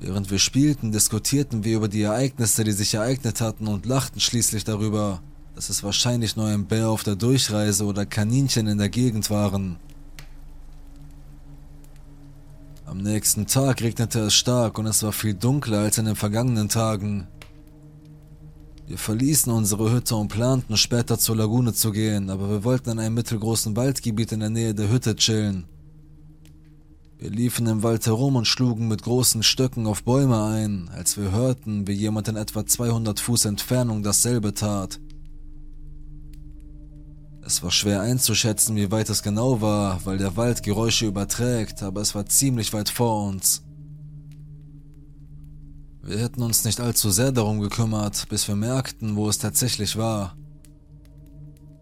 Während 0.00 0.28
wir 0.28 0.40
spielten, 0.40 0.90
diskutierten 0.90 1.62
wir 1.62 1.76
über 1.76 1.88
die 1.88 2.02
Ereignisse, 2.02 2.64
die 2.64 2.72
sich 2.72 2.94
ereignet 2.94 3.40
hatten 3.40 3.68
und 3.68 3.86
lachten 3.86 4.18
schließlich 4.18 4.64
darüber, 4.64 5.22
dass 5.54 5.70
es 5.70 5.84
wahrscheinlich 5.84 6.34
nur 6.34 6.46
ein 6.46 6.66
Bär 6.66 6.90
auf 6.90 7.04
der 7.04 7.14
Durchreise 7.14 7.84
oder 7.84 8.06
Kaninchen 8.06 8.66
in 8.66 8.78
der 8.78 8.88
Gegend 8.88 9.30
waren. 9.30 9.76
Am 12.86 12.98
nächsten 12.98 13.48
Tag 13.48 13.82
regnete 13.82 14.20
es 14.20 14.34
stark 14.34 14.78
und 14.78 14.86
es 14.86 15.02
war 15.02 15.10
viel 15.10 15.34
dunkler 15.34 15.80
als 15.80 15.98
in 15.98 16.04
den 16.04 16.14
vergangenen 16.14 16.68
Tagen. 16.68 17.26
Wir 18.86 18.96
verließen 18.96 19.52
unsere 19.52 19.92
Hütte 19.92 20.14
und 20.14 20.28
planten 20.28 20.76
später 20.76 21.18
zur 21.18 21.34
Lagune 21.34 21.72
zu 21.72 21.90
gehen, 21.90 22.30
aber 22.30 22.48
wir 22.48 22.62
wollten 22.62 22.90
in 22.90 23.00
einem 23.00 23.14
mittelgroßen 23.16 23.74
Waldgebiet 23.74 24.30
in 24.30 24.38
der 24.38 24.50
Nähe 24.50 24.72
der 24.72 24.88
Hütte 24.88 25.16
chillen. 25.16 25.64
Wir 27.18 27.30
liefen 27.30 27.66
im 27.66 27.82
Wald 27.82 28.06
herum 28.06 28.36
und 28.36 28.46
schlugen 28.46 28.86
mit 28.86 29.02
großen 29.02 29.42
Stöcken 29.42 29.88
auf 29.88 30.04
Bäume 30.04 30.44
ein, 30.44 30.88
als 30.94 31.16
wir 31.16 31.32
hörten, 31.32 31.88
wie 31.88 31.92
jemand 31.92 32.28
in 32.28 32.36
etwa 32.36 32.64
200 32.64 33.18
Fuß 33.18 33.46
Entfernung 33.46 34.04
dasselbe 34.04 34.54
tat. 34.54 35.00
Es 37.46 37.62
war 37.62 37.70
schwer 37.70 38.00
einzuschätzen, 38.00 38.74
wie 38.74 38.90
weit 38.90 39.08
es 39.08 39.22
genau 39.22 39.60
war, 39.60 40.04
weil 40.04 40.18
der 40.18 40.36
Wald 40.36 40.64
Geräusche 40.64 41.06
überträgt, 41.06 41.80
aber 41.80 42.00
es 42.00 42.12
war 42.16 42.26
ziemlich 42.26 42.72
weit 42.72 42.88
vor 42.88 43.28
uns. 43.28 43.62
Wir 46.02 46.18
hätten 46.18 46.42
uns 46.42 46.64
nicht 46.64 46.80
allzu 46.80 47.08
sehr 47.10 47.30
darum 47.30 47.60
gekümmert, 47.60 48.28
bis 48.28 48.48
wir 48.48 48.56
merkten, 48.56 49.14
wo 49.14 49.28
es 49.28 49.38
tatsächlich 49.38 49.96
war. 49.96 50.36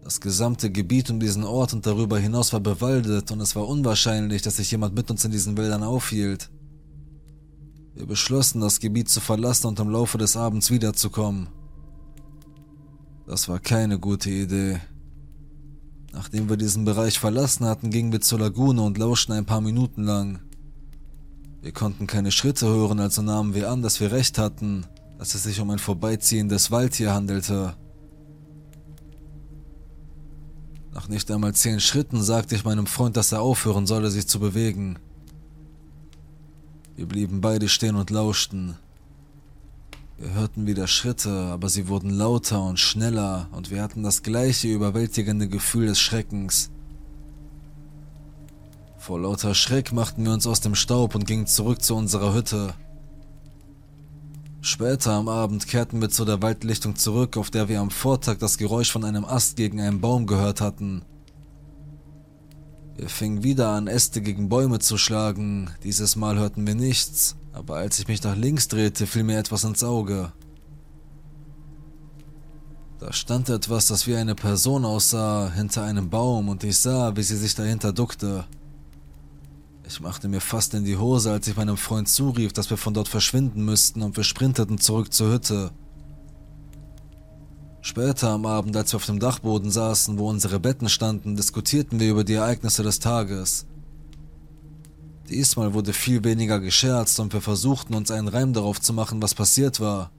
Das 0.03 0.21
gesamte 0.21 0.69
Gebiet 0.69 1.09
um 1.09 1.19
diesen 1.19 1.43
Ort 1.43 1.73
und 1.73 1.87
darüber 1.87 2.19
hinaus 2.19 2.53
war 2.53 2.59
bewaldet 2.59 3.31
und 3.31 3.41
es 3.41 3.55
war 3.55 3.67
unwahrscheinlich, 3.67 4.43
dass 4.43 4.57
sich 4.57 4.69
jemand 4.69 4.93
mit 4.93 5.09
uns 5.09 5.25
in 5.25 5.31
diesen 5.31 5.57
Wäldern 5.57 5.81
aufhielt. 5.81 6.51
Wir 7.95 8.05
beschlossen, 8.05 8.61
das 8.61 8.79
Gebiet 8.79 9.09
zu 9.09 9.19
verlassen 9.19 9.65
und 9.65 9.79
im 9.79 9.89
Laufe 9.89 10.19
des 10.19 10.37
Abends 10.37 10.69
wiederzukommen. 10.69 11.47
Das 13.25 13.49
war 13.49 13.57
keine 13.57 13.97
gute 13.97 14.29
Idee. 14.29 14.79
Nachdem 16.15 16.49
wir 16.49 16.55
diesen 16.55 16.85
Bereich 16.85 17.19
verlassen 17.19 17.65
hatten, 17.65 17.89
gingen 17.89 18.13
wir 18.13 18.21
zur 18.21 18.39
Lagune 18.39 18.81
und 18.81 18.97
lauschten 18.97 19.35
ein 19.35 19.45
paar 19.45 19.59
Minuten 19.59 20.03
lang. 20.03 20.39
Wir 21.61 21.73
konnten 21.73 22.07
keine 22.07 22.31
Schritte 22.31 22.67
hören, 22.67 23.01
also 23.01 23.21
nahmen 23.21 23.53
wir 23.53 23.69
an, 23.69 23.81
dass 23.81 23.99
wir 23.99 24.13
recht 24.13 24.37
hatten, 24.37 24.85
dass 25.17 25.35
es 25.35 25.43
sich 25.43 25.59
um 25.59 25.69
ein 25.71 25.77
vorbeiziehendes 25.77 26.71
Waldtier 26.71 27.13
handelte. 27.13 27.75
Nach 30.93 31.09
nicht 31.09 31.29
einmal 31.31 31.53
zehn 31.53 31.81
Schritten 31.81 32.23
sagte 32.23 32.55
ich 32.55 32.63
meinem 32.63 32.87
Freund, 32.87 33.17
dass 33.17 33.33
er 33.33 33.41
aufhören 33.41 33.85
solle, 33.85 34.09
sich 34.09 34.25
zu 34.25 34.39
bewegen. 34.39 34.97
Wir 36.95 37.07
blieben 37.07 37.41
beide 37.41 37.67
stehen 37.67 37.97
und 37.97 38.09
lauschten. 38.09 38.77
Wir 40.17 40.33
hörten 40.33 40.65
wieder 40.65 40.87
Schritte, 40.87 41.29
aber 41.29 41.67
sie 41.67 41.89
wurden 41.89 42.09
lauter 42.09 42.63
und 42.63 42.79
schneller 42.79 43.49
und 43.51 43.69
wir 43.69 43.83
hatten 43.83 44.01
das 44.01 44.23
gleiche 44.23 44.69
überwältigende 44.69 45.49
Gefühl 45.49 45.87
des 45.87 45.99
Schreckens. 45.99 46.71
Vor 48.97 49.19
lauter 49.19 49.53
Schreck 49.53 49.91
machten 49.91 50.23
wir 50.23 50.31
uns 50.31 50.47
aus 50.47 50.61
dem 50.61 50.73
Staub 50.73 51.15
und 51.15 51.27
gingen 51.27 51.47
zurück 51.47 51.83
zu 51.83 51.95
unserer 51.95 52.33
Hütte. 52.33 52.73
Später 54.61 55.11
am 55.11 55.27
Abend 55.27 55.67
kehrten 55.67 56.01
wir 56.01 56.09
zu 56.09 56.23
der 56.23 56.41
Waldlichtung 56.41 56.95
zurück, 56.95 57.35
auf 57.37 57.51
der 57.51 57.67
wir 57.67 57.81
am 57.81 57.91
Vortag 57.91 58.37
das 58.39 58.57
Geräusch 58.57 58.91
von 58.91 59.03
einem 59.03 59.25
Ast 59.25 59.57
gegen 59.57 59.81
einen 59.81 59.99
Baum 60.01 60.27
gehört 60.27 60.61
hatten. 60.61 61.03
Wir 62.95 63.09
fingen 63.09 63.43
wieder 63.43 63.69
an, 63.69 63.87
Äste 63.87 64.21
gegen 64.21 64.47
Bäume 64.47 64.79
zu 64.79 64.97
schlagen. 64.97 65.69
Dieses 65.83 66.15
Mal 66.15 66.37
hörten 66.39 66.65
wir 66.65 66.75
nichts, 66.75 67.35
aber 67.55 67.77
als 67.77 67.99
ich 67.99 68.07
mich 68.07 68.21
nach 68.21 68.35
links 68.35 68.67
drehte, 68.67 69.07
fiel 69.07 69.23
mir 69.23 69.39
etwas 69.39 69.63
ins 69.63 69.83
Auge. 69.83 70.33
Da 72.99 73.13
stand 73.13 73.49
etwas, 73.49 73.87
das 73.87 74.07
wie 74.07 74.15
eine 74.15 74.35
Person 74.35 74.83
aussah, 74.83 75.51
hinter 75.53 75.83
einem 75.83 76.09
Baum 76.09 76.49
und 76.49 76.63
ich 76.65 76.77
sah, 76.77 77.15
wie 77.15 77.23
sie 77.23 77.37
sich 77.37 77.55
dahinter 77.55 77.93
duckte. 77.93 78.45
Ich 79.87 80.01
machte 80.01 80.27
mir 80.27 80.41
fast 80.41 80.73
in 80.73 80.83
die 80.83 80.97
Hose, 80.97 81.31
als 81.31 81.47
ich 81.47 81.55
meinem 81.55 81.77
Freund 81.77 82.09
zurief, 82.09 82.51
dass 82.51 82.69
wir 82.69 82.77
von 82.77 82.93
dort 82.93 83.07
verschwinden 83.07 83.63
müssten 83.63 84.01
und 84.01 84.17
wir 84.17 84.23
sprinteten 84.23 84.77
zurück 84.77 85.13
zur 85.13 85.31
Hütte. 85.31 85.71
Später 87.81 88.31
am 88.31 88.45
Abend, 88.45 88.75
als 88.75 88.91
wir 88.91 88.97
auf 88.97 89.05
dem 89.05 89.19
Dachboden 89.19 89.71
saßen, 89.71 90.17
wo 90.17 90.29
unsere 90.29 90.59
Betten 90.59 90.89
standen, 90.89 91.35
diskutierten 91.35 91.99
wir 91.99 92.09
über 92.09 92.23
die 92.23 92.33
Ereignisse 92.33 92.83
des 92.83 92.99
Tages. 92.99 93.67
Diesmal 95.29 95.73
wurde 95.73 95.93
viel 95.93 96.23
weniger 96.23 96.59
gescherzt 96.59 97.19
und 97.19 97.33
wir 97.33 97.41
versuchten 97.41 97.95
uns 97.95 98.11
einen 98.11 98.27
Reim 98.27 98.53
darauf 98.53 98.79
zu 98.79 98.93
machen, 98.93 99.21
was 99.21 99.33
passiert 99.33 99.79
war. 99.79 100.11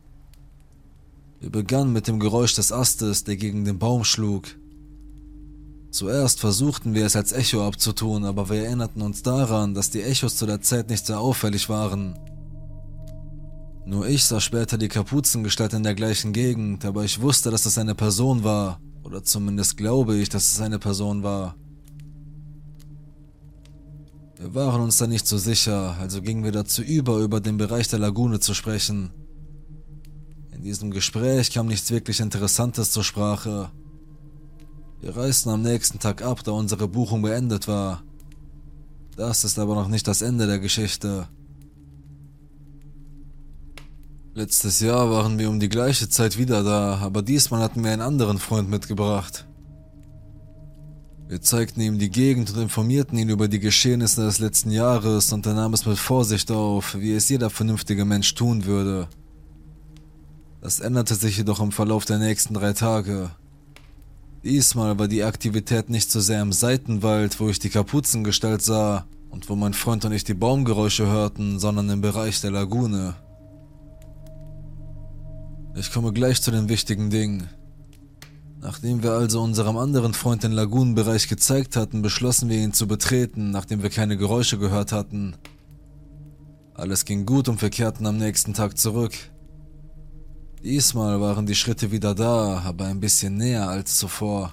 Wir 1.40 1.50
begannen 1.50 1.92
mit 1.92 2.08
dem 2.08 2.18
Geräusch 2.18 2.54
des 2.54 2.72
Astes, 2.72 3.22
der 3.22 3.36
gegen 3.36 3.64
den 3.64 3.78
Baum 3.78 4.04
schlug. 4.04 4.46
Zuerst 5.90 6.40
versuchten 6.40 6.94
wir 6.94 7.06
es 7.06 7.14
als 7.14 7.32
Echo 7.32 7.66
abzutun, 7.66 8.24
aber 8.24 8.50
wir 8.50 8.64
erinnerten 8.64 9.00
uns 9.00 9.22
daran, 9.22 9.74
dass 9.74 9.90
die 9.90 10.02
Echos 10.02 10.36
zu 10.36 10.44
der 10.44 10.60
Zeit 10.60 10.90
nicht 10.90 11.06
sehr 11.06 11.20
auffällig 11.20 11.68
waren. 11.68 12.18
Nur 13.86 14.08
ich 14.08 14.24
sah 14.24 14.40
später 14.40 14.76
die 14.76 14.88
Kapuzengestalt 14.88 15.72
in 15.72 15.84
der 15.84 15.94
gleichen 15.94 16.32
Gegend, 16.32 16.84
aber 16.84 17.04
ich 17.04 17.20
wusste, 17.20 17.52
dass 17.52 17.64
es 17.66 17.78
eine 17.78 17.94
Person 17.94 18.42
war, 18.42 18.80
oder 19.04 19.22
zumindest 19.22 19.76
glaube 19.76 20.16
ich, 20.16 20.28
dass 20.28 20.52
es 20.52 20.60
eine 20.60 20.80
Person 20.80 21.22
war. 21.22 21.54
Wir 24.38 24.54
waren 24.54 24.82
uns 24.82 24.98
da 24.98 25.06
nicht 25.06 25.26
so 25.26 25.38
sicher, 25.38 25.96
also 25.98 26.20
gingen 26.20 26.44
wir 26.44 26.52
dazu 26.52 26.82
über, 26.82 27.18
über 27.18 27.40
den 27.40 27.56
Bereich 27.56 27.88
der 27.88 27.98
Lagune 27.98 28.38
zu 28.40 28.54
sprechen. 28.54 29.10
In 30.52 30.62
diesem 30.62 30.90
Gespräch 30.90 31.52
kam 31.52 31.66
nichts 31.66 31.90
wirklich 31.90 32.20
Interessantes 32.20 32.90
zur 32.90 33.04
Sprache, 33.04 33.70
wir 35.00 35.16
reisten 35.16 35.50
am 35.50 35.62
nächsten 35.62 35.98
Tag 35.98 36.22
ab, 36.22 36.42
da 36.42 36.52
unsere 36.52 36.88
Buchung 36.88 37.22
beendet 37.22 37.68
war. 37.68 38.02
Das 39.14 39.44
ist 39.44 39.58
aber 39.58 39.74
noch 39.74 39.88
nicht 39.88 40.08
das 40.08 40.22
Ende 40.22 40.46
der 40.46 40.58
Geschichte. 40.58 41.28
Letztes 44.34 44.80
Jahr 44.80 45.10
waren 45.10 45.38
wir 45.38 45.48
um 45.48 45.60
die 45.60 45.68
gleiche 45.68 46.08
Zeit 46.08 46.38
wieder 46.38 46.62
da, 46.62 46.96
aber 46.96 47.22
diesmal 47.22 47.62
hatten 47.62 47.84
wir 47.84 47.92
einen 47.92 48.02
anderen 48.02 48.38
Freund 48.38 48.68
mitgebracht. 48.68 49.46
Wir 51.28 51.42
zeigten 51.42 51.80
ihm 51.80 51.98
die 51.98 52.10
Gegend 52.10 52.50
und 52.52 52.62
informierten 52.62 53.18
ihn 53.18 53.28
über 53.28 53.48
die 53.48 53.58
Geschehnisse 53.58 54.24
des 54.24 54.38
letzten 54.38 54.70
Jahres 54.70 55.32
und 55.32 55.44
er 55.44 55.54
nahm 55.54 55.74
es 55.74 55.84
mit 55.84 55.98
Vorsicht 55.98 56.52
auf, 56.52 56.96
wie 56.98 57.14
es 57.14 57.28
jeder 57.28 57.50
vernünftige 57.50 58.04
Mensch 58.04 58.32
tun 58.34 58.64
würde. 58.64 59.08
Das 60.60 60.78
änderte 60.78 61.16
sich 61.16 61.36
jedoch 61.36 61.60
im 61.60 61.72
Verlauf 61.72 62.04
der 62.04 62.18
nächsten 62.18 62.54
drei 62.54 62.72
Tage. 62.72 63.30
Diesmal 64.44 65.00
war 65.00 65.08
die 65.08 65.24
Aktivität 65.24 65.90
nicht 65.90 66.12
so 66.12 66.20
sehr 66.20 66.40
im 66.42 66.52
Seitenwald, 66.52 67.40
wo 67.40 67.48
ich 67.48 67.58
die 67.58 67.70
Kapuzengestalt 67.70 68.62
sah 68.62 69.06
und 69.28 69.48
wo 69.48 69.56
mein 69.56 69.74
Freund 69.74 70.04
und 70.04 70.12
ich 70.12 70.22
die 70.22 70.34
Baumgeräusche 70.34 71.08
hörten, 71.08 71.58
sondern 71.58 71.90
im 71.90 72.00
Bereich 72.02 72.40
der 72.40 72.52
Lagune. 72.52 73.14
Ich 75.74 75.92
komme 75.92 76.12
gleich 76.12 76.40
zu 76.40 76.52
den 76.52 76.68
wichtigen 76.68 77.10
Dingen. 77.10 77.48
Nachdem 78.66 79.04
wir 79.04 79.12
also 79.12 79.42
unserem 79.42 79.76
anderen 79.76 80.12
Freund 80.12 80.42
den 80.42 80.50
Lagunenbereich 80.50 81.28
gezeigt 81.28 81.76
hatten, 81.76 82.02
beschlossen 82.02 82.48
wir 82.48 82.58
ihn 82.58 82.72
zu 82.72 82.88
betreten, 82.88 83.52
nachdem 83.52 83.84
wir 83.84 83.90
keine 83.90 84.16
Geräusche 84.16 84.58
gehört 84.58 84.90
hatten. 84.90 85.36
Alles 86.74 87.04
ging 87.04 87.26
gut 87.26 87.48
und 87.48 87.62
wir 87.62 87.70
kehrten 87.70 88.04
am 88.06 88.16
nächsten 88.16 88.54
Tag 88.54 88.76
zurück. 88.76 89.12
Diesmal 90.64 91.20
waren 91.20 91.46
die 91.46 91.54
Schritte 91.54 91.92
wieder 91.92 92.16
da, 92.16 92.58
aber 92.58 92.86
ein 92.86 92.98
bisschen 92.98 93.36
näher 93.36 93.68
als 93.68 93.98
zuvor. 93.98 94.52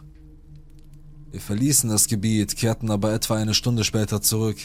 Wir 1.32 1.42
verließen 1.42 1.90
das 1.90 2.08
Gebiet, 2.08 2.56
kehrten 2.56 2.92
aber 2.92 3.14
etwa 3.14 3.38
eine 3.38 3.56
Stunde 3.56 3.84
später 3.84 4.22
zurück. 4.22 4.58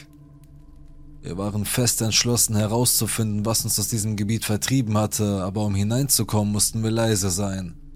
Wir 1.22 1.38
waren 1.38 1.64
fest 1.64 2.02
entschlossen 2.02 2.54
herauszufinden, 2.54 3.46
was 3.46 3.64
uns 3.64 3.80
aus 3.80 3.88
diesem 3.88 4.16
Gebiet 4.16 4.44
vertrieben 4.44 4.98
hatte, 4.98 5.42
aber 5.42 5.64
um 5.64 5.74
hineinzukommen 5.74 6.52
mussten 6.52 6.82
wir 6.82 6.90
leise 6.90 7.30
sein. 7.30 7.87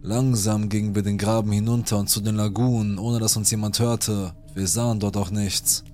Langsam 0.00 0.68
gingen 0.68 0.94
wir 0.94 1.02
den 1.02 1.18
Graben 1.18 1.50
hinunter 1.50 1.98
und 1.98 2.08
zu 2.08 2.20
den 2.20 2.36
Lagunen, 2.36 2.98
ohne 2.98 3.18
dass 3.18 3.36
uns 3.36 3.50
jemand 3.50 3.78
hörte. 3.80 4.32
Wir 4.54 4.68
sahen 4.68 5.00
dort 5.00 5.16
auch 5.16 5.30
nichts. 5.30 5.84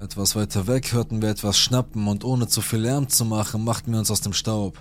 Etwas 0.00 0.34
weiter 0.34 0.66
weg 0.66 0.92
hörten 0.92 1.22
wir 1.22 1.30
etwas 1.30 1.58
schnappen 1.58 2.08
und 2.08 2.24
ohne 2.24 2.48
zu 2.48 2.60
viel 2.60 2.80
Lärm 2.80 3.08
zu 3.08 3.24
machen, 3.24 3.64
machten 3.64 3.92
wir 3.92 3.98
uns 3.98 4.10
aus 4.10 4.20
dem 4.20 4.32
Staub. 4.32 4.78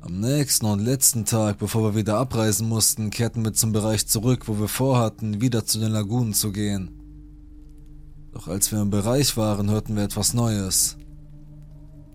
Am 0.00 0.20
nächsten 0.20 0.66
und 0.66 0.80
letzten 0.80 1.24
Tag, 1.24 1.58
bevor 1.58 1.82
wir 1.82 1.94
wieder 1.94 2.18
abreisen 2.18 2.68
mussten, 2.68 3.10
kehrten 3.10 3.44
wir 3.44 3.52
zum 3.52 3.72
Bereich 3.72 4.06
zurück, 4.06 4.48
wo 4.48 4.58
wir 4.58 4.68
vorhatten, 4.68 5.40
wieder 5.40 5.64
zu 5.64 5.78
den 5.78 5.92
Lagunen 5.92 6.34
zu 6.34 6.50
gehen. 6.50 6.90
Doch 8.32 8.48
als 8.48 8.72
wir 8.72 8.80
im 8.80 8.90
Bereich 8.90 9.36
waren, 9.36 9.70
hörten 9.70 9.96
wir 9.96 10.02
etwas 10.02 10.34
Neues. 10.34 10.96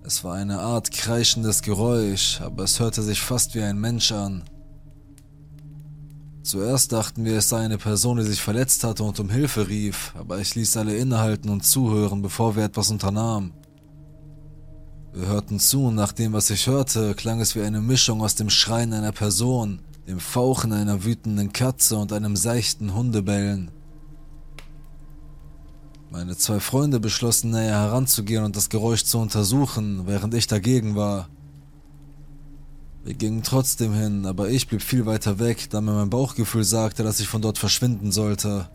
Es 0.07 0.23
war 0.23 0.35
eine 0.35 0.61
Art 0.61 0.91
kreischendes 0.91 1.61
Geräusch, 1.61 2.39
aber 2.39 2.63
es 2.63 2.79
hörte 2.79 3.01
sich 3.01 3.19
fast 3.19 3.55
wie 3.55 3.61
ein 3.61 3.77
Mensch 3.77 4.13
an. 4.13 4.43
Zuerst 6.43 6.93
dachten 6.93 7.25
wir, 7.25 7.39
es 7.39 7.49
sei 7.49 7.65
eine 7.65 7.77
Person, 7.77 8.15
die 8.15 8.23
sich 8.23 8.41
verletzt 8.41 8.85
hatte 8.85 9.03
und 9.03 9.19
um 9.19 9.29
Hilfe 9.29 9.67
rief, 9.67 10.13
aber 10.17 10.39
ich 10.39 10.55
ließ 10.55 10.77
alle 10.77 10.95
innehalten 10.95 11.49
und 11.49 11.65
zuhören, 11.65 12.21
bevor 12.21 12.55
wir 12.55 12.63
etwas 12.63 12.89
unternahmen. 12.89 13.51
Wir 15.11 15.27
hörten 15.27 15.59
zu 15.59 15.87
und 15.87 15.95
nach 15.95 16.13
dem, 16.13 16.31
was 16.31 16.51
ich 16.51 16.67
hörte, 16.67 17.13
klang 17.13 17.41
es 17.41 17.57
wie 17.57 17.63
eine 17.63 17.81
Mischung 17.81 18.21
aus 18.21 18.35
dem 18.35 18.49
Schreien 18.49 18.93
einer 18.93 19.11
Person, 19.11 19.81
dem 20.07 20.21
Fauchen 20.21 20.71
einer 20.71 21.03
wütenden 21.03 21.51
Katze 21.51 21.97
und 21.97 22.13
einem 22.13 22.37
seichten 22.37 22.93
Hundebellen. 22.93 23.71
Meine 26.09 26.37
zwei 26.37 26.59
Freunde 26.61 26.99
beschlossen 26.99 27.51
näher 27.51 27.81
heranzugehen 27.81 28.43
und 28.43 28.55
das 28.55 28.69
Geräusch 28.69 29.03
zu 29.03 29.17
untersuchen, 29.17 30.07
während 30.07 30.33
ich 30.33 30.47
dagegen 30.47 30.95
war. 30.95 31.27
Wir 33.03 33.13
gingen 33.13 33.43
trotzdem 33.43 33.93
hin, 33.93 34.25
aber 34.25 34.49
ich 34.49 34.67
blieb 34.67 34.81
viel 34.81 35.05
weiter 35.05 35.39
weg, 35.39 35.69
da 35.69 35.81
mir 35.81 35.93
mein 35.93 36.09
Bauchgefühl 36.09 36.63
sagte, 36.63 37.03
dass 37.03 37.19
ich 37.19 37.27
von 37.27 37.41
dort 37.41 37.57
verschwinden 37.57 38.11
sollte. 38.11 38.69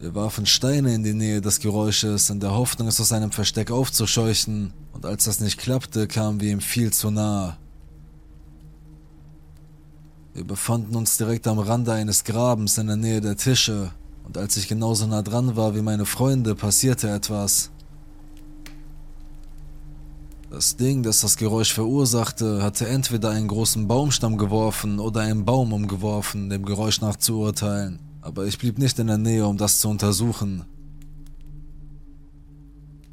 Wir 0.00 0.14
warfen 0.14 0.46
Steine 0.46 0.94
in 0.94 1.04
die 1.04 1.14
Nähe 1.14 1.40
des 1.40 1.60
Geräusches, 1.60 2.30
in 2.30 2.40
der 2.40 2.52
Hoffnung, 2.52 2.88
es 2.88 3.00
aus 3.00 3.12
einem 3.12 3.32
Versteck 3.32 3.70
aufzuscheuchen, 3.70 4.72
und 4.92 5.06
als 5.06 5.24
das 5.24 5.40
nicht 5.40 5.58
klappte, 5.58 6.08
kamen 6.08 6.40
wir 6.40 6.50
ihm 6.50 6.60
viel 6.60 6.92
zu 6.92 7.10
nahe. 7.10 7.56
Wir 10.34 10.44
befanden 10.44 10.96
uns 10.96 11.16
direkt 11.16 11.46
am 11.46 11.58
Rande 11.58 11.92
eines 11.92 12.24
Grabens 12.24 12.78
in 12.78 12.86
der 12.86 12.96
Nähe 12.96 13.20
der 13.20 13.36
Tische, 13.36 13.92
und 14.30 14.38
als 14.38 14.56
ich 14.56 14.68
genauso 14.68 15.06
nah 15.06 15.22
dran 15.22 15.56
war 15.56 15.74
wie 15.74 15.82
meine 15.82 16.06
Freunde, 16.06 16.54
passierte 16.54 17.10
etwas. 17.10 17.70
Das 20.50 20.76
Ding, 20.76 21.02
das 21.02 21.20
das 21.20 21.36
Geräusch 21.36 21.74
verursachte, 21.74 22.62
hatte 22.62 22.88
entweder 22.88 23.30
einen 23.30 23.48
großen 23.48 23.86
Baumstamm 23.86 24.38
geworfen 24.38 24.98
oder 24.98 25.20
einen 25.20 25.44
Baum 25.44 25.72
umgeworfen, 25.72 26.48
dem 26.48 26.64
Geräusch 26.64 27.00
nach 27.00 27.16
zu 27.16 27.38
urteilen 27.38 28.00
aber 28.22 28.46
ich 28.46 28.58
blieb 28.58 28.78
nicht 28.78 28.98
in 28.98 29.06
der 29.06 29.18
Nähe, 29.18 29.46
um 29.46 29.56
das 29.56 29.80
zu 29.80 29.88
untersuchen. 29.88 30.64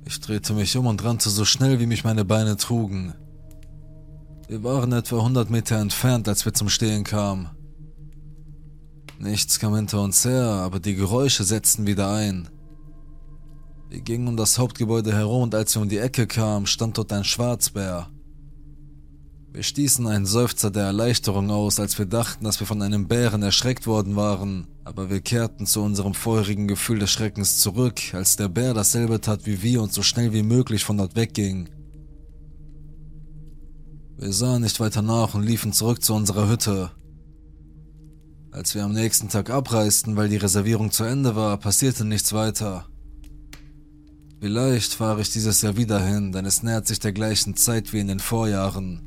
Ich 0.06 0.20
drehte 0.20 0.54
mich 0.54 0.76
um 0.78 0.88
und 0.88 1.04
rannte 1.04 1.30
so 1.30 1.46
schnell, 1.46 1.80
wie 1.80 1.86
mich 1.86 2.04
meine 2.04 2.26
Beine 2.26 2.58
trugen. 2.58 3.14
Wir 4.48 4.64
waren 4.64 4.92
etwa 4.94 5.18
100 5.18 5.50
Meter 5.50 5.78
entfernt, 5.78 6.28
als 6.28 6.46
wir 6.46 6.54
zum 6.54 6.70
Stehen 6.70 7.04
kamen. 7.04 7.50
Nichts 9.20 9.60
kam 9.60 9.76
hinter 9.76 10.02
uns 10.02 10.24
her, 10.26 10.46
aber 10.46 10.80
die 10.80 10.96
Geräusche 10.96 11.44
setzten 11.44 11.88
wieder 11.88 12.12
ein. 12.12 12.50
Wir 13.90 14.02
gingen 14.02 14.28
um 14.28 14.38
das 14.38 14.60
Hauptgebäude 14.60 15.14
herum 15.14 15.44
und 15.44 15.56
als 15.56 15.76
wir 15.76 15.82
um 15.82 15.90
die 15.90 15.98
Ecke 15.98 16.28
kamen, 16.28 16.68
stand 16.68 16.98
dort 16.98 17.12
ein 17.14 17.24
Schwarzbär. 17.24 18.10
Wir 19.54 19.64
stießen 19.64 20.06
einen 20.06 20.28
Seufzer 20.28 20.70
der 20.70 20.84
Erleichterung 20.84 21.50
aus, 21.50 21.80
als 21.80 21.98
wir 21.98 22.06
dachten, 22.06 22.44
dass 22.44 22.60
wir 22.60 22.68
von 22.68 22.82
einem 22.82 23.08
Bären 23.08 23.42
erschreckt 23.42 23.88
worden 23.88 24.16
waren, 24.16 24.68
aber 24.84 25.10
wir 25.10 25.22
kehrten 25.22 25.66
zu 25.66 25.82
unserem 25.82 26.14
vorherigen 26.14 26.68
Gefühl 26.68 27.00
des 27.00 27.10
Schreckens 27.10 27.58
zurück, 27.60 28.00
als 28.14 28.36
der 28.36 28.50
Bär 28.50 28.76
dasselbe 28.76 29.20
tat 29.20 29.46
wie 29.46 29.64
wir 29.64 29.82
und 29.82 29.94
so 29.94 30.04
schnell 30.04 30.32
wie 30.32 30.44
möglich 30.44 30.84
von 30.84 30.98
dort 30.98 31.16
wegging. 31.16 31.70
Wir 34.18 34.34
sahen 34.34 34.62
nicht 34.62 34.80
weiter 34.80 35.02
nach 35.02 35.34
und 35.34 35.44
liefen 35.44 35.74
zurück 35.74 36.04
zu 36.04 36.14
unserer 36.14 36.50
Hütte. 36.50 36.92
Als 38.58 38.74
wir 38.74 38.84
am 38.84 38.94
nächsten 38.94 39.30
Tag 39.30 39.52
abreisten, 39.52 40.16
weil 40.16 40.30
die 40.30 40.38
Reservierung 40.38 40.90
zu 40.90 41.04
Ende 41.04 41.36
war, 41.36 41.58
passierte 41.58 42.04
nichts 42.04 42.34
weiter. 42.34 42.88
Vielleicht 44.42 44.96
fahre 44.96 45.22
ich 45.22 45.30
dieses 45.30 45.62
Jahr 45.62 45.78
wieder 45.78 46.04
hin, 46.04 46.32
denn 46.32 46.44
es 46.44 46.64
nähert 46.64 46.88
sich 46.88 46.98
der 46.98 47.14
gleichen 47.14 47.56
Zeit 47.56 47.94
wie 47.94 48.00
in 48.00 48.08
den 48.08 48.20
Vorjahren. 48.20 49.04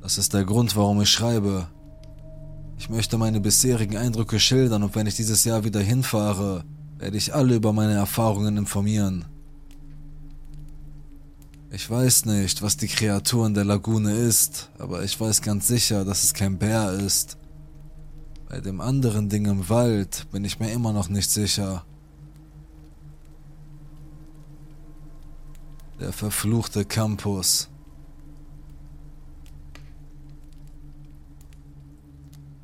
Das 0.00 0.16
ist 0.16 0.32
der 0.32 0.46
Grund, 0.46 0.76
warum 0.76 1.02
ich 1.02 1.10
schreibe. 1.10 1.68
Ich 2.78 2.88
möchte 2.88 3.18
meine 3.18 3.38
bisherigen 3.38 3.98
Eindrücke 3.98 4.40
schildern 4.40 4.82
und 4.82 4.94
wenn 4.94 5.06
ich 5.06 5.16
dieses 5.16 5.44
Jahr 5.44 5.64
wieder 5.64 5.80
hinfahre, 5.80 6.64
werde 6.96 7.18
ich 7.18 7.34
alle 7.34 7.54
über 7.54 7.74
meine 7.74 7.96
Erfahrungen 7.96 8.56
informieren. 8.56 9.26
Ich 11.70 11.90
weiß 11.90 12.24
nicht, 12.24 12.62
was 12.62 12.78
die 12.78 12.88
Kreatur 12.88 13.46
in 13.46 13.52
der 13.52 13.66
Lagune 13.66 14.14
ist, 14.14 14.70
aber 14.78 15.04
ich 15.04 15.20
weiß 15.20 15.42
ganz 15.42 15.68
sicher, 15.68 16.06
dass 16.06 16.24
es 16.24 16.32
kein 16.32 16.56
Bär 16.56 16.92
ist. 16.92 17.36
Bei 18.48 18.60
dem 18.60 18.80
anderen 18.80 19.28
Ding 19.28 19.44
im 19.44 19.68
Wald 19.68 20.26
bin 20.32 20.42
ich 20.44 20.58
mir 20.58 20.72
immer 20.72 20.94
noch 20.94 21.10
nicht 21.10 21.30
sicher. 21.30 21.84
Der 26.00 26.14
verfluchte 26.14 26.86
Campus. 26.86 27.68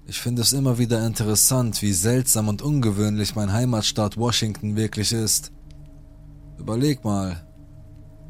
Ich 0.07 0.21
finde 0.21 0.41
es 0.41 0.55
immer 0.55 0.79
wieder 0.79 1.07
interessant, 1.07 1.83
wie 1.83 1.93
seltsam 1.93 2.49
und 2.49 2.63
ungewöhnlich 2.63 3.35
mein 3.35 3.53
Heimatstaat 3.53 4.17
Washington 4.17 4.77
wirklich 4.77 5.13
ist. 5.13 5.53
Überleg 6.59 7.05
mal. 7.05 7.47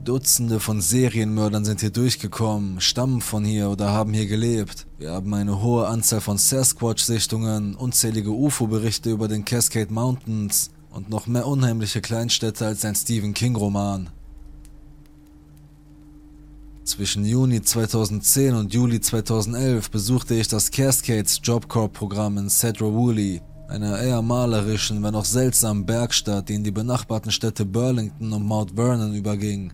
Dutzende 0.04 0.60
von 0.60 0.82
Serienmördern 0.82 1.64
sind 1.64 1.80
hier 1.80 1.90
durchgekommen, 1.90 2.78
stammen 2.80 3.22
von 3.22 3.42
hier 3.42 3.70
oder 3.70 3.90
haben 3.90 4.12
hier 4.12 4.26
gelebt. 4.26 4.86
Wir 4.98 5.12
haben 5.12 5.32
eine 5.32 5.62
hohe 5.62 5.88
Anzahl 5.88 6.20
von 6.20 6.36
Sasquatch-Sichtungen, 6.36 7.74
unzählige 7.74 8.30
UFO-Berichte 8.30 9.10
über 9.10 9.28
den 9.28 9.46
Cascade 9.46 9.92
Mountains 9.92 10.70
und 10.90 11.08
noch 11.08 11.26
mehr 11.26 11.46
unheimliche 11.46 12.02
Kleinstädte 12.02 12.66
als 12.66 12.84
ein 12.84 12.94
Stephen 12.94 13.32
King-Roman. 13.32 14.10
Zwischen 16.84 17.24
Juni 17.24 17.62
2010 17.62 18.54
und 18.54 18.74
Juli 18.74 19.00
2011 19.00 19.90
besuchte 19.90 20.34
ich 20.34 20.48
das 20.48 20.70
Cascades 20.70 21.40
Job 21.42 21.66
Corps 21.66 21.90
Programm 21.90 22.36
in 22.36 22.50
Sedro-Woolley, 22.50 23.40
einer 23.68 23.98
eher 23.98 24.20
malerischen, 24.20 25.02
wenn 25.02 25.14
auch 25.14 25.24
seltsamen 25.24 25.86
Bergstadt, 25.86 26.50
die 26.50 26.56
in 26.56 26.64
die 26.64 26.70
benachbarten 26.70 27.32
Städte 27.32 27.64
Burlington 27.64 28.34
und 28.34 28.44
Mount 28.44 28.72
Vernon 28.76 29.14
überging. 29.14 29.72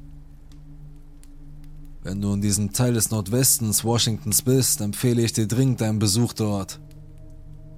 Wenn 2.02 2.20
du 2.22 2.32
in 2.32 2.40
diesem 2.40 2.72
Teil 2.72 2.94
des 2.94 3.10
Nordwestens 3.10 3.84
Washingtons 3.84 4.42
bist, 4.42 4.80
empfehle 4.80 5.22
ich 5.22 5.34
dir 5.34 5.46
dringend 5.46 5.82
einen 5.82 5.98
Besuch 5.98 6.32
dort. 6.32 6.80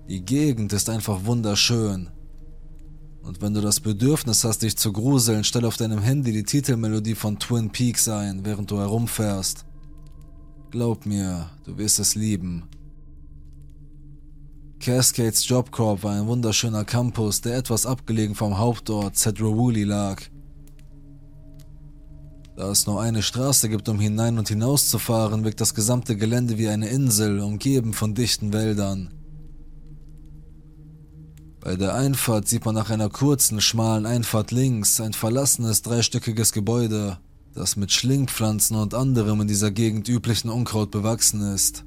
Die 0.09 0.25
Gegend 0.25 0.73
ist 0.73 0.89
einfach 0.89 1.25
wunderschön. 1.25 2.09
Und 3.23 3.41
wenn 3.41 3.55
du 3.55 3.61
das 3.61 3.81
Bedürfnis 3.81 4.45
hast, 4.45 4.63
dich 4.63 4.77
zu 4.77 4.93
gruseln, 4.93 5.45
stell 5.45 5.65
auf 5.65 5.77
deinem 5.77 6.01
Handy 6.01 6.33
die 6.33 6.45
Titelmelodie 6.45 7.15
von 7.15 7.39
Twin 7.39 7.71
Peaks 7.71 8.09
ein, 8.09 8.45
während 8.45 8.71
du 8.71 8.79
herumfährst. 8.79 9.65
Glaub 10.71 11.05
mir, 11.05 11.51
du 11.65 11.77
wirst 11.77 11.99
es 11.99 12.15
lieben. 12.15 12.65
Cascades 14.81 15.47
Job 15.47 15.71
Corp 15.71 16.03
war 16.03 16.15
ein 16.15 16.27
wunderschöner 16.27 16.85
Campus, 16.85 17.41
der 17.41 17.57
etwas 17.57 17.87
abgelegen 17.87 18.35
vom 18.35 18.59
Hauptort 18.59 19.17
Cedrowoolley 19.17 19.85
lag. 19.85 20.23
Da 22.57 22.71
es 22.71 22.87
nur 22.87 23.01
eine 23.01 23.23
Straße 23.23 23.69
gibt, 23.69 23.89
um 23.89 23.99
hinein 23.99 24.39
und 24.39 24.49
hinaus 24.49 24.89
zu 24.89 24.99
fahren, 24.99 25.45
wirkt 25.45 25.61
das 25.61 25.75
gesamte 25.75 26.17
Gelände 26.17 26.59
wie 26.59 26.69
eine 26.69 26.89
Insel, 26.89 27.41
umgeben 27.41 27.95
von 27.95 28.15
dichten 28.15 28.53
Wäldern. 28.53 29.11
Bei 31.61 31.77
der 31.77 31.95
Einfahrt 31.95 32.49
sieht 32.49 32.65
man 32.65 32.75
nach 32.75 32.91
einer 32.91 33.09
kurzen, 33.09 33.61
schmalen 33.61 34.05
Einfahrt 34.05 34.51
links 34.51 35.01
ein 35.01 35.13
verlassenes 35.13 35.83
dreistöckiges 35.83 36.53
Gebäude, 36.53 37.19
das 37.55 37.77
mit 37.77 37.93
Schlingpflanzen 37.93 38.77
und 38.77 38.95
anderem 38.95 39.41
in 39.43 39.49
dieser 39.49 39.71
Gegend 39.71 40.09
üblichen 40.09 40.51
Unkraut 40.51 40.91
bewachsen 40.91 41.41
ist. 41.55 41.85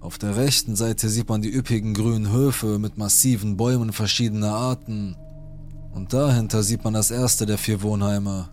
Auf 0.00 0.18
der 0.18 0.36
rechten 0.36 0.76
Seite 0.76 1.08
sieht 1.08 1.28
man 1.28 1.42
die 1.42 1.54
üppigen 1.54 1.94
grünen 1.94 2.32
Höfe 2.32 2.78
mit 2.78 2.98
massiven 2.98 3.56
Bäumen 3.56 3.92
verschiedener 3.92 4.54
Arten 4.54 5.14
und 5.94 6.12
dahinter 6.12 6.62
sieht 6.62 6.84
man 6.84 6.94
das 6.94 7.10
erste 7.10 7.46
der 7.46 7.58
vier 7.58 7.82
Wohnheime. 7.82 8.48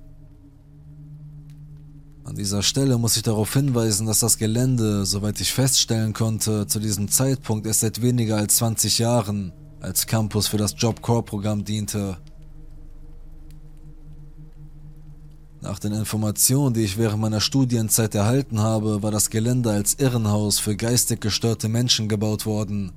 An 2.27 2.35
dieser 2.35 2.61
Stelle 2.61 2.97
muss 2.97 3.15
ich 3.15 3.23
darauf 3.23 3.53
hinweisen, 3.53 4.05
dass 4.05 4.19
das 4.19 4.37
Gelände, 4.37 5.05
soweit 5.05 5.39
ich 5.39 5.53
feststellen 5.53 6.11
konnte, 6.11 6.67
zu 6.67 6.81
diesem 6.81 7.07
Zeitpunkt 7.07 7.65
erst 7.65 7.79
seit 7.79 8.01
weniger 8.01 8.35
als 8.35 8.57
20 8.57 8.99
Jahren 8.99 9.53
als 9.79 10.07
Campus 10.07 10.47
für 10.49 10.57
das 10.57 10.75
Job 10.77 11.01
Corps 11.01 11.23
Programm 11.23 11.63
diente. 11.63 12.17
Nach 15.61 15.79
den 15.79 15.93
Informationen, 15.93 16.73
die 16.73 16.83
ich 16.83 16.97
während 16.97 17.21
meiner 17.21 17.39
Studienzeit 17.39 18.13
erhalten 18.13 18.59
habe, 18.59 19.01
war 19.01 19.11
das 19.11 19.29
Gelände 19.29 19.71
als 19.71 19.93
Irrenhaus 19.93 20.59
für 20.59 20.75
geistig 20.75 21.21
gestörte 21.21 21.69
Menschen 21.69 22.09
gebaut 22.09 22.45
worden. 22.45 22.91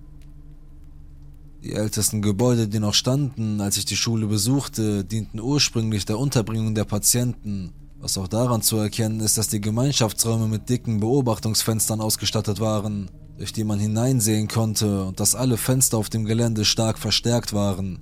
Die 1.63 1.75
ältesten 1.75 2.21
Gebäude, 2.21 2.67
die 2.67 2.81
noch 2.81 2.95
standen, 2.95 3.61
als 3.61 3.77
ich 3.77 3.85
die 3.85 3.97
Schule 3.97 4.27
besuchte, 4.27 5.05
dienten 5.05 5.39
ursprünglich 5.39 6.05
der 6.05 6.19
Unterbringung 6.19 6.75
der 6.75 6.85
Patienten, 6.85 7.73
Was 8.01 8.17
auch 8.17 8.29
daran 8.29 8.63
zu 8.63 8.79
erkennen 8.79 9.21
ist, 9.21 9.37
dass 9.37 9.49
die 9.49 9.61
Gemeinschaftsräume 9.61 10.49
mit 10.49 10.71
dicken 10.71 11.01
Beobachtungsfenstern 11.01 12.01
ausgestattet 12.01 12.59
waren, 12.59 13.11
durch 13.37 13.53
die 13.53 13.65
man 13.65 13.79
hineinsehen 13.79 14.49
konnte 14.49 15.05
und 15.05 15.21
dass 15.21 15.35
alle 15.35 15.59
Fenster 15.59 15.99
auf 15.99 16.09
dem 16.09 16.25
Gelände 16.25 16.65
stark 16.65 16.99
verstärkt 16.99 17.53
waren. 17.53 18.01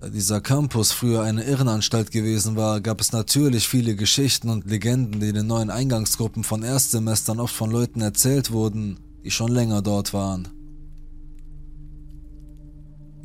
Da 0.00 0.08
dieser 0.10 0.40
Campus 0.40 0.92
früher 0.92 1.22
eine 1.22 1.42
Irrenanstalt 1.42 2.12
gewesen 2.12 2.54
war, 2.54 2.80
gab 2.80 3.00
es 3.00 3.10
natürlich 3.10 3.66
viele 3.66 3.96
Geschichten 3.96 4.48
und 4.48 4.70
Legenden, 4.70 5.18
die 5.18 5.32
den 5.32 5.48
neuen 5.48 5.70
Eingangsgruppen 5.70 6.44
von 6.44 6.62
Erstsemestern 6.62 7.40
oft 7.40 7.54
von 7.54 7.72
Leuten 7.72 8.00
erzählt 8.00 8.52
wurden, 8.52 9.00
die 9.24 9.32
schon 9.32 9.50
länger 9.50 9.82
dort 9.82 10.14
waren. 10.14 10.46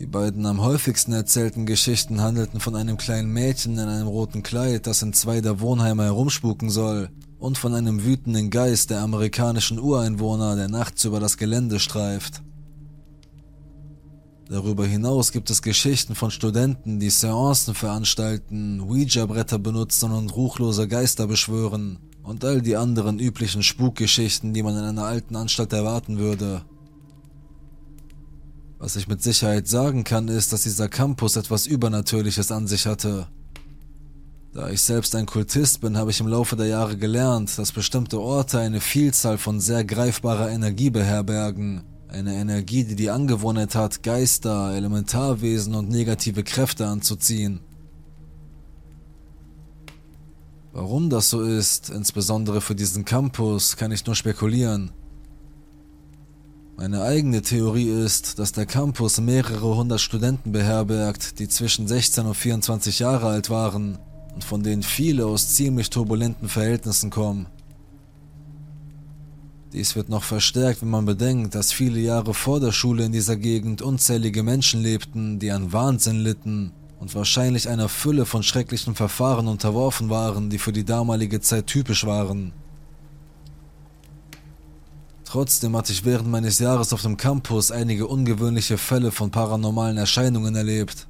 Die 0.04 0.08
beiden 0.08 0.46
am 0.46 0.60
häufigsten 0.60 1.13
erzählten 1.13 1.66
Geschichten 1.66 2.20
handelten 2.20 2.60
von 2.60 2.76
einem 2.76 2.98
kleinen 2.98 3.32
Mädchen 3.32 3.78
in 3.78 3.88
einem 3.88 4.10
roten 4.10 4.44
Kleid, 4.44 4.86
das 4.86 5.02
in 5.02 5.13
zwei 5.13 5.39
der 5.39 5.62
Wohnheime 5.62 6.04
herumspuken 6.04 6.70
soll, 6.70 7.10
und 7.39 7.58
von 7.58 7.74
einem 7.74 8.04
wütenden 8.04 8.50
Geist 8.50 8.89
der 8.89 9.00
amerikanischen 9.00 9.80
Ureinwohner, 9.80 10.58
der 10.58 10.68
nachts 10.68 11.06
über 11.06 11.22
das 11.22 11.38
Gelände 11.38 11.80
streift. 11.80 12.44
Darüber 14.50 14.86
hinaus 14.86 15.32
gibt 15.32 15.50
es 15.50 15.62
Geschichten 15.62 16.16
von 16.16 16.32
Studenten, 16.32 17.00
die 17.00 17.10
Seancen 17.10 17.74
veranstalten, 17.74 18.82
Ouija-Bretter 18.82 19.58
benutzen 19.58 20.12
und 20.12 20.36
ruchlose 20.36 20.89
Geister 20.89 21.28
beschwören 21.28 21.98
und 22.24 22.44
all 22.44 22.62
die 22.62 22.76
anderen 22.76 23.20
üblichen 23.20 23.63
Spukgeschichten, 23.63 24.54
die 24.54 24.63
man 24.63 24.78
in 24.78 24.84
einer 24.84 25.06
alten 25.06 25.38
Anstalt 25.38 25.72
erwarten 25.72 26.18
würde. 26.18 26.66
Was 28.84 28.98
ich 28.98 29.08
mit 29.08 29.24
Sicherheit 29.24 29.65
sagen 29.65 30.04
kann, 30.04 30.28
ist, 30.28 30.52
dass 30.52 30.63
dieser 30.63 30.89
Campus 30.89 31.38
etwas 31.38 31.67
Übernatürliches 31.67 32.52
an 32.52 32.67
sich 32.67 32.86
hatte. 32.86 33.28
Da 34.54 34.69
ich 34.69 34.82
selbst 34.82 35.15
ein 35.15 35.26
Kultist 35.26 35.80
bin, 35.80 35.96
habe 35.96 36.12
ich 36.12 36.19
im 36.19 36.28
Laufe 36.28 36.58
der 36.58 36.65
Jahre 36.65 36.98
gelernt, 36.98 37.58
dass 37.58 37.72
bestimmte 37.72 38.19
Orte 38.19 38.60
eine 38.60 38.82
Vielzahl 38.82 39.38
von 39.38 39.62
sehr 39.62 39.86
greifbarer 39.86 40.50
Energie 40.50 40.89
beherbergen 40.89 41.84
eine 42.10 42.36
Energie, 42.36 42.84
die 42.84 42.98
die 42.98 43.10
Angewohnheit 43.10 43.74
hat, 43.74 44.04
Geister, 44.04 44.76
Elementarwesen 44.76 45.76
und 45.76 45.88
negative 45.89 46.43
Kräfte 46.43 46.86
anzuziehen. 46.86 47.62
Warum 50.74 51.10
das 51.10 51.30
so 51.30 51.41
ist, 51.41 51.89
insbesondere 51.89 52.60
für 52.60 52.76
diesen 52.76 53.06
Campus, 53.06 53.78
kann 53.78 53.93
ich 53.93 54.06
nur 54.06 54.15
spekulieren. 54.15 54.91
Meine 56.75 57.03
eigene 57.03 57.43
Theorie 57.43 57.89
ist, 57.89 58.39
dass 58.39 58.51
der 58.51 58.65
Campus 58.65 59.21
mehrere 59.21 59.75
hundert 59.75 60.01
Studenten 60.01 60.51
beherbergt, 60.51 61.38
die 61.38 61.47
zwischen 61.47 61.88
16 61.88 62.25
und 62.25 62.33
24 62.33 62.99
Jahre 62.99 63.27
alt 63.27 63.51
waren 63.51 63.99
und 64.33 64.43
von 64.43 64.63
denen 64.63 64.81
viele 64.81 65.27
aus 65.27 65.49
ziemlich 65.49 65.91
turbulenten 65.91 66.49
Verhältnissen 66.49 67.12
kommen. 67.12 67.45
Dies 69.71 69.95
wird 69.95 70.09
noch 70.09 70.23
verstärkt, 70.23 70.81
wenn 70.81 70.89
man 70.89 71.05
bedenkt, 71.05 71.53
dass 71.53 71.71
viele 71.71 71.99
Jahre 71.99 72.33
vor 72.33 72.59
der 72.59 72.71
Schule 72.71 73.05
in 73.05 73.12
dieser 73.12 73.38
Gegend 73.38 73.81
unzählige 73.83 74.41
Menschen 74.41 74.81
lebten, 74.81 75.39
die 75.39 75.51
an 75.51 75.73
Wahnsinn 75.73 76.19
litten 76.19 76.71
und 76.99 77.13
wahrscheinlich 77.13 77.69
einer 77.69 77.89
Fülle 77.89 78.25
von 78.25 78.41
schrecklichen 78.41 78.95
Verfahren 78.95 79.47
unterworfen 79.47 80.09
waren, 80.09 80.49
die 80.49 80.59
für 80.59 80.73
die 80.73 80.86
damalige 80.86 81.39
Zeit 81.39 81.67
typisch 81.67 82.05
waren. 82.05 82.51
Trotzdem 85.34 85.76
hatte 85.76 85.91
ich 85.91 86.06
während 86.06 86.30
meines 86.30 86.60
Jahres 86.60 86.93
auf 86.93 87.02
dem 87.02 87.17
Campus 87.17 87.72
einige 87.72 88.06
ungewöhnliche 88.06 88.78
Fälle 88.78 89.12
von 89.12 89.32
paranormalen 89.32 89.98
Erscheinungen 89.98 90.54
erlebt. 90.54 91.08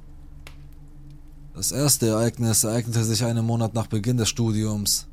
Das 1.54 1.72
erste 1.72 2.06
Ereignis 2.06 2.64
ereignete 2.64 3.04
sich 3.04 3.22
einen 3.22 3.44
Monat 3.44 3.74
nach 3.74 3.86
Beginn 3.86 4.16
des 4.16 4.30
Studiums. 4.30 5.08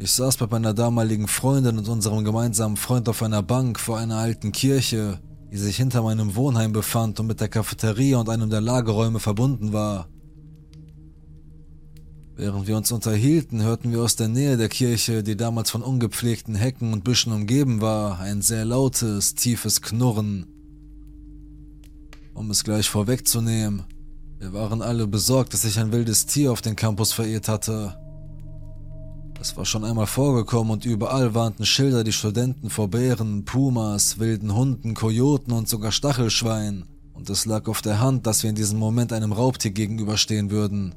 Ich 0.00 0.10
saß 0.10 0.38
bei 0.38 0.48
meiner 0.48 0.74
damaligen 0.74 1.28
Freundin 1.28 1.78
und 1.78 1.86
unserem 1.86 2.24
gemeinsamen 2.24 2.76
Freund 2.76 3.08
auf 3.08 3.22
einer 3.22 3.44
Bank 3.44 3.78
vor 3.78 3.98
einer 3.98 4.16
alten 4.16 4.50
Kirche, 4.50 5.20
die 5.52 5.58
sich 5.58 5.76
hinter 5.76 6.02
meinem 6.02 6.34
Wohnheim 6.34 6.72
befand 6.72 7.20
und 7.20 7.28
mit 7.28 7.40
der 7.40 7.48
Cafeteria 7.48 8.18
und 8.18 8.28
einem 8.28 8.50
der 8.50 8.60
Lagerräume 8.60 9.20
verbunden 9.20 9.72
war. 9.72 10.08
Während 12.34 12.66
wir 12.66 12.76
uns 12.76 12.90
unterhielten, 12.90 13.62
hörten 13.62 13.92
wir 13.92 14.02
aus 14.02 14.16
der 14.16 14.28
Nähe 14.28 14.56
der 14.56 14.70
Kirche, 14.70 15.22
die 15.22 15.36
damals 15.36 15.70
von 15.70 15.82
ungepflegten 15.82 16.54
Hecken 16.54 16.92
und 16.92 17.04
Büschen 17.04 17.32
umgeben 17.32 17.80
war, 17.80 18.20
ein 18.20 18.40
sehr 18.40 18.64
lautes, 18.64 19.34
tiefes 19.34 19.82
Knurren. 19.82 20.46
Um 22.32 22.50
es 22.50 22.64
gleich 22.64 22.88
vorwegzunehmen, 22.88 23.84
wir 24.38 24.54
waren 24.54 24.80
alle 24.80 25.06
besorgt, 25.06 25.52
dass 25.52 25.62
sich 25.62 25.78
ein 25.78 25.92
wildes 25.92 26.26
Tier 26.26 26.50
auf 26.50 26.62
den 26.62 26.74
Campus 26.74 27.12
verirrt 27.12 27.48
hatte. 27.48 27.96
Es 29.38 29.56
war 29.56 29.66
schon 29.66 29.84
einmal 29.84 30.06
vorgekommen 30.06 30.72
und 30.72 30.84
überall 30.86 31.34
warnten 31.34 31.66
Schilder 31.66 32.02
die 32.02 32.12
Studenten 32.12 32.70
vor 32.70 32.88
Bären, 32.88 33.44
Pumas, 33.44 34.18
wilden 34.18 34.54
Hunden, 34.54 34.94
Kojoten 34.94 35.52
und 35.52 35.68
sogar 35.68 35.92
Stachelschweinen. 35.92 36.86
Und 37.12 37.28
es 37.28 37.44
lag 37.44 37.68
auf 37.68 37.82
der 37.82 38.00
Hand, 38.00 38.26
dass 38.26 38.42
wir 38.42 38.50
in 38.50 38.56
diesem 38.56 38.78
Moment 38.78 39.12
einem 39.12 39.32
Raubtier 39.32 39.70
gegenüberstehen 39.70 40.50
würden. 40.50 40.94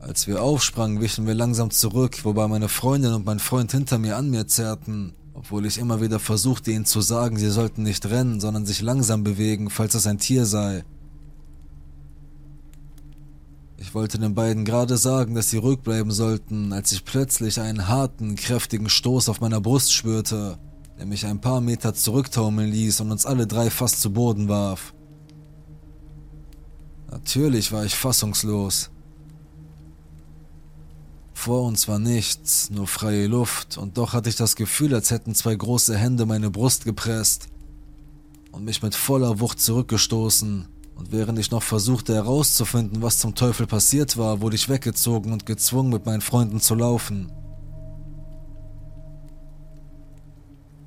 Als 0.00 0.28
wir 0.28 0.42
aufsprangen, 0.42 1.00
wichen 1.00 1.26
wir 1.26 1.34
langsam 1.34 1.70
zurück, 1.70 2.24
wobei 2.24 2.46
meine 2.46 2.68
Freundin 2.68 3.12
und 3.14 3.26
mein 3.26 3.40
Freund 3.40 3.72
hinter 3.72 3.98
mir 3.98 4.16
an 4.16 4.30
mir 4.30 4.46
zerrten, 4.46 5.12
obwohl 5.34 5.66
ich 5.66 5.78
immer 5.78 6.00
wieder 6.00 6.20
versuchte, 6.20 6.70
ihnen 6.70 6.84
zu 6.84 7.00
sagen, 7.00 7.36
sie 7.36 7.50
sollten 7.50 7.82
nicht 7.82 8.06
rennen, 8.06 8.40
sondern 8.40 8.64
sich 8.64 8.80
langsam 8.80 9.24
bewegen, 9.24 9.70
falls 9.70 9.94
es 9.94 10.06
ein 10.06 10.18
Tier 10.18 10.46
sei. 10.46 10.84
Ich 13.76 13.94
wollte 13.94 14.18
den 14.18 14.34
beiden 14.34 14.64
gerade 14.64 14.96
sagen, 14.96 15.34
dass 15.34 15.50
sie 15.50 15.56
ruhig 15.56 15.80
bleiben 15.80 16.10
sollten, 16.12 16.72
als 16.72 16.92
ich 16.92 17.04
plötzlich 17.04 17.60
einen 17.60 17.88
harten, 17.88 18.36
kräftigen 18.36 18.88
Stoß 18.88 19.28
auf 19.28 19.40
meiner 19.40 19.60
Brust 19.60 19.92
spürte, 19.92 20.58
der 20.98 21.06
mich 21.06 21.26
ein 21.26 21.40
paar 21.40 21.60
Meter 21.60 21.94
zurücktaumeln 21.94 22.70
ließ 22.70 23.00
und 23.00 23.10
uns 23.10 23.26
alle 23.26 23.46
drei 23.46 23.70
fast 23.70 24.00
zu 24.00 24.12
Boden 24.12 24.48
warf. 24.48 24.94
Natürlich 27.10 27.72
war 27.72 27.84
ich 27.84 27.94
fassungslos. 27.94 28.90
Vor 31.38 31.62
uns 31.62 31.86
war 31.86 32.00
nichts, 32.00 32.68
nur 32.68 32.88
freie 32.88 33.28
Luft, 33.28 33.78
und 33.78 33.96
doch 33.96 34.12
hatte 34.12 34.28
ich 34.28 34.34
das 34.34 34.56
Gefühl, 34.56 34.92
als 34.92 35.12
hätten 35.12 35.36
zwei 35.36 35.54
große 35.54 35.96
Hände 35.96 36.26
meine 36.26 36.50
Brust 36.50 36.84
gepresst 36.84 37.46
und 38.50 38.64
mich 38.64 38.82
mit 38.82 38.96
voller 38.96 39.38
Wucht 39.38 39.60
zurückgestoßen. 39.60 40.66
Und 40.96 41.12
während 41.12 41.38
ich 41.38 41.52
noch 41.52 41.62
versuchte 41.62 42.12
herauszufinden, 42.12 43.02
was 43.02 43.20
zum 43.20 43.36
Teufel 43.36 43.68
passiert 43.68 44.16
war, 44.16 44.40
wurde 44.40 44.56
ich 44.56 44.68
weggezogen 44.68 45.32
und 45.32 45.46
gezwungen, 45.46 45.90
mit 45.90 46.06
meinen 46.06 46.22
Freunden 46.22 46.60
zu 46.60 46.74
laufen. 46.74 47.30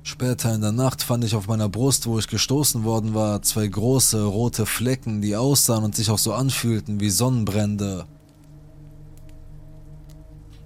Später 0.02 0.54
in 0.54 0.60
der 0.60 0.72
Nacht 0.72 1.02
fand 1.02 1.24
ich 1.24 1.34
auf 1.34 1.48
meiner 1.48 1.70
Brust, 1.70 2.06
wo 2.06 2.18
ich 2.18 2.28
gestoßen 2.28 2.84
worden 2.84 3.14
war, 3.14 3.40
zwei 3.40 3.66
große 3.66 4.22
rote 4.22 4.66
Flecken, 4.66 5.22
die 5.22 5.34
aussahen 5.34 5.82
und 5.82 5.96
sich 5.96 6.10
auch 6.10 6.18
so 6.18 6.34
anfühlten 6.34 7.00
wie 7.00 7.10
Sonnenbrände. 7.10 8.04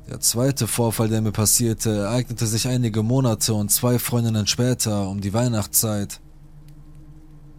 Der 0.08 0.20
zweite 0.20 0.68
Vorfall, 0.68 1.08
der 1.08 1.20
mir 1.20 1.32
passierte, 1.32 1.90
ereignete 1.90 2.46
sich 2.46 2.68
einige 2.68 3.02
Monate 3.02 3.54
und 3.54 3.72
zwei 3.72 3.98
Freundinnen 3.98 4.46
später, 4.46 5.08
um 5.08 5.20
die 5.20 5.34
Weihnachtszeit. 5.34 6.20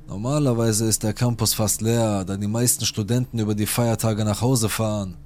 Normalerweise 0.08 0.86
ist 0.86 1.04
der 1.04 1.14
Campus 1.14 1.54
fast 1.54 1.82
leer, 1.82 2.24
da 2.24 2.38
die 2.38 2.48
meisten 2.48 2.86
Studenten 2.86 3.40
über 3.40 3.54
die 3.54 3.66
Feiertage 3.66 4.24
nach 4.24 4.40
Hause 4.40 4.70
fahren. 4.70 5.18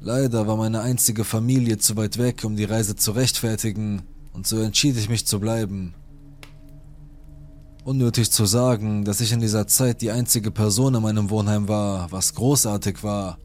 Leider 0.00 0.46
war 0.46 0.56
meine 0.56 0.80
einzige 0.80 1.24
Familie 1.24 1.76
zu 1.76 1.94
weit 1.98 2.16
weg, 2.16 2.42
um 2.44 2.56
die 2.56 2.64
Reise 2.64 2.96
zu 2.96 3.10
rechtfertigen, 3.10 4.02
und 4.32 4.46
so 4.46 4.58
entschied 4.60 4.96
ich 4.96 5.10
mich 5.10 5.26
zu 5.26 5.38
bleiben. 5.38 5.92
Unnötig 7.84 8.30
zu 8.30 8.46
sagen, 8.46 9.04
dass 9.04 9.20
ich 9.20 9.32
in 9.32 9.40
dieser 9.40 9.66
Zeit 9.66 10.00
die 10.00 10.10
einzige 10.10 10.50
Person 10.50 10.94
in 10.94 11.02
meinem 11.02 11.28
Wohnheim 11.28 11.68
war, 11.68 12.10
was 12.10 12.34
großartig 12.34 13.02
war. 13.02 13.38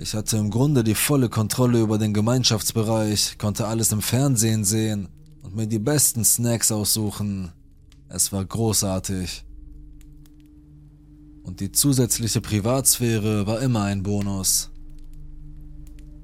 Ich 0.00 0.14
hatte 0.14 0.36
im 0.36 0.50
Grunde 0.50 0.84
die 0.84 0.94
volle 0.94 1.28
Kontrolle 1.28 1.80
über 1.80 1.98
den 1.98 2.14
Gemeinschaftsbereich, 2.14 3.36
konnte 3.36 3.66
alles 3.66 3.90
im 3.90 4.00
Fernsehen 4.00 4.64
sehen 4.64 5.08
und 5.42 5.56
mir 5.56 5.66
die 5.66 5.80
besten 5.80 6.24
Snacks 6.24 6.70
aussuchen, 6.70 7.50
es 8.08 8.32
war 8.32 8.44
großartig. 8.44 9.44
Und 11.42 11.58
die 11.58 11.72
zusätzliche 11.72 12.40
Privatsphäre 12.40 13.48
war 13.48 13.60
immer 13.60 13.82
ein 13.82 14.04
Bonus. 14.04 14.70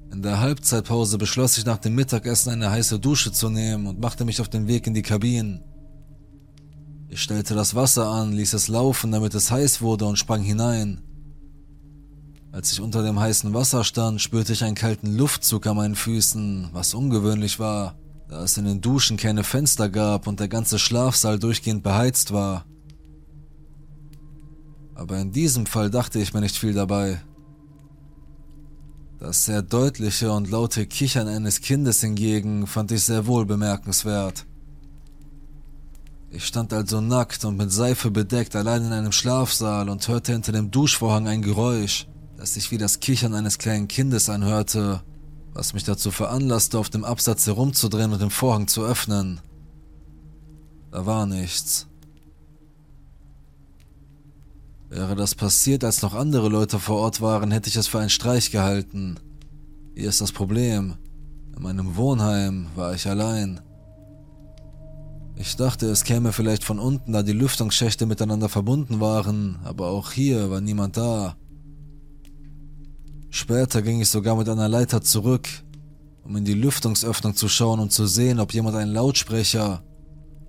In 0.09 0.21
der 0.21 0.39
Halbzeitpause 0.39 1.17
beschloss 1.17 1.57
ich 1.57 1.65
nach 1.65 1.79
dem 1.79 1.95
Mittagessen 1.95 2.51
eine 2.51 2.71
heiße 2.71 2.97
Dusche 2.99 3.33
zu 3.33 3.49
nehmen 3.49 3.87
und 3.87 3.99
machte 3.99 4.23
mich 4.23 4.39
auf 4.39 4.47
den 4.47 4.69
Weg 4.69 4.87
in 4.87 4.93
die 4.93 5.01
Kabinen. 5.01 5.61
Ich 7.09 7.21
stellte 7.21 7.55
das 7.55 7.75
Wasser 7.75 8.07
an, 8.07 8.31
ließ 8.31 8.53
es 8.53 8.69
laufen, 8.69 9.11
damit 9.11 9.35
es 9.35 9.51
heiß 9.51 9.81
wurde 9.81 10.05
und 10.05 10.17
sprang 10.17 10.43
hinein. 10.43 11.01
Als 12.55 12.71
ich 12.71 12.79
unter 12.79 13.03
dem 13.03 13.19
heißen 13.19 13.53
Wasser 13.53 13.83
stand, 13.83 14.21
spürte 14.21 14.53
ich 14.53 14.63
einen 14.63 14.75
kalten 14.75 15.15
Luftzug 15.15 15.67
an 15.67 15.75
meinen 15.75 15.95
Füßen, 15.95 16.69
was 16.71 16.93
ungewöhnlich 16.93 17.59
war 17.59 17.95
da 18.27 18.43
es 18.43 18.57
in 18.57 18.65
den 18.65 18.81
Duschen 18.81 19.17
keine 19.17 19.43
Fenster 19.43 19.89
gab 19.89 20.27
und 20.27 20.39
der 20.39 20.47
ganze 20.47 20.79
Schlafsaal 20.79 21.39
durchgehend 21.39 21.83
beheizt 21.83 22.33
war. 22.33 22.65
Aber 24.95 25.17
in 25.19 25.31
diesem 25.31 25.65
Fall 25.65 25.89
dachte 25.89 26.19
ich 26.19 26.33
mir 26.33 26.41
nicht 26.41 26.57
viel 26.57 26.73
dabei. 26.73 27.21
Das 29.19 29.45
sehr 29.45 29.61
deutliche 29.61 30.31
und 30.31 30.49
laute 30.49 30.85
Kichern 30.85 31.27
eines 31.27 31.61
Kindes 31.61 32.01
hingegen 32.01 32.67
fand 32.67 32.91
ich 32.91 33.03
sehr 33.03 33.27
wohl 33.27 33.45
bemerkenswert. 33.45 34.45
Ich 36.31 36.45
stand 36.45 36.73
also 36.73 36.99
nackt 36.99 37.45
und 37.45 37.55
mit 37.55 37.71
Seife 37.71 38.11
bedeckt 38.11 38.55
allein 38.55 38.85
in 38.85 38.91
einem 38.91 39.11
Schlafsaal 39.11 39.89
und 39.89 40.07
hörte 40.07 40.33
hinter 40.33 40.51
dem 40.51 40.71
Duschvorhang 40.71 41.27
ein 41.27 41.41
Geräusch, 41.41 42.07
das 42.37 42.53
sich 42.53 42.71
wie 42.71 42.77
das 42.77 42.99
Kichern 42.99 43.33
eines 43.33 43.57
kleinen 43.57 43.87
Kindes 43.87 44.29
anhörte, 44.29 45.01
was 45.53 45.73
mich 45.73 45.83
dazu 45.83 46.11
veranlasste, 46.11 46.77
auf 46.77 46.89
dem 46.89 47.05
Absatz 47.05 47.47
herumzudrehen 47.47 48.11
und 48.11 48.21
den 48.21 48.29
Vorhang 48.29 48.67
zu 48.67 48.83
öffnen. 48.83 49.39
Da 50.91 51.05
war 51.05 51.25
nichts. 51.25 51.87
Wäre 54.89 55.15
das 55.15 55.35
passiert, 55.35 55.83
als 55.83 56.01
noch 56.01 56.13
andere 56.13 56.49
Leute 56.49 56.79
vor 56.79 56.97
Ort 56.97 57.21
waren, 57.21 57.51
hätte 57.51 57.69
ich 57.69 57.75
es 57.75 57.87
für 57.87 57.99
einen 57.99 58.09
Streich 58.09 58.51
gehalten. 58.51 59.17
Hier 59.95 60.09
ist 60.09 60.21
das 60.21 60.31
Problem. 60.31 60.95
In 61.55 61.63
meinem 61.63 61.95
Wohnheim 61.95 62.67
war 62.75 62.93
ich 62.93 63.07
allein. 63.07 63.61
Ich 65.37 65.55
dachte, 65.55 65.87
es 65.87 66.03
käme 66.03 66.31
vielleicht 66.31 66.63
von 66.63 66.79
unten, 66.79 67.11
da 67.11 67.23
die 67.23 67.33
Lüftungsschächte 67.33 68.05
miteinander 68.05 68.47
verbunden 68.47 68.99
waren, 69.01 69.59
aber 69.63 69.87
auch 69.87 70.11
hier 70.11 70.49
war 70.49 70.61
niemand 70.61 70.95
da. 70.95 71.35
Später 73.35 73.81
ging 73.81 73.99
ich 73.99 74.07
sogar 74.07 74.37
mit 74.37 74.47
einer 74.47 74.69
Leiter 74.69 75.01
zurück, 75.01 75.49
um 76.23 76.37
in 76.37 76.45
die 76.45 76.53
Lüftungsöffnung 76.53 77.35
zu 77.35 77.49
schauen 77.49 77.81
und 77.81 77.91
zu 77.91 78.07
sehen, 78.07 78.39
ob 78.39 78.53
jemand 78.53 78.77
einen 78.77 78.93
Lautsprecher 78.93 79.83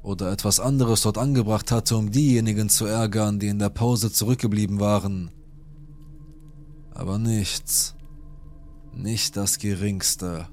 oder 0.05 0.31
etwas 0.31 0.61
anderes 0.61 1.03
dort 1.03 1.19
angebracht 1.19 1.73
hatte, 1.73 1.97
um 1.97 2.13
diejenigen 2.13 2.69
zu 2.69 2.87
ärgern, 2.87 3.41
die 3.41 3.49
in 3.49 3.59
der 3.59 3.71
Pause 3.71 4.13
zurückgeblieben 4.13 4.79
waren. 4.79 5.33
Aber 6.93 7.19
nichts. 7.19 7.97
Nicht 8.95 9.37
das 9.37 9.59
geringste. 9.59 10.47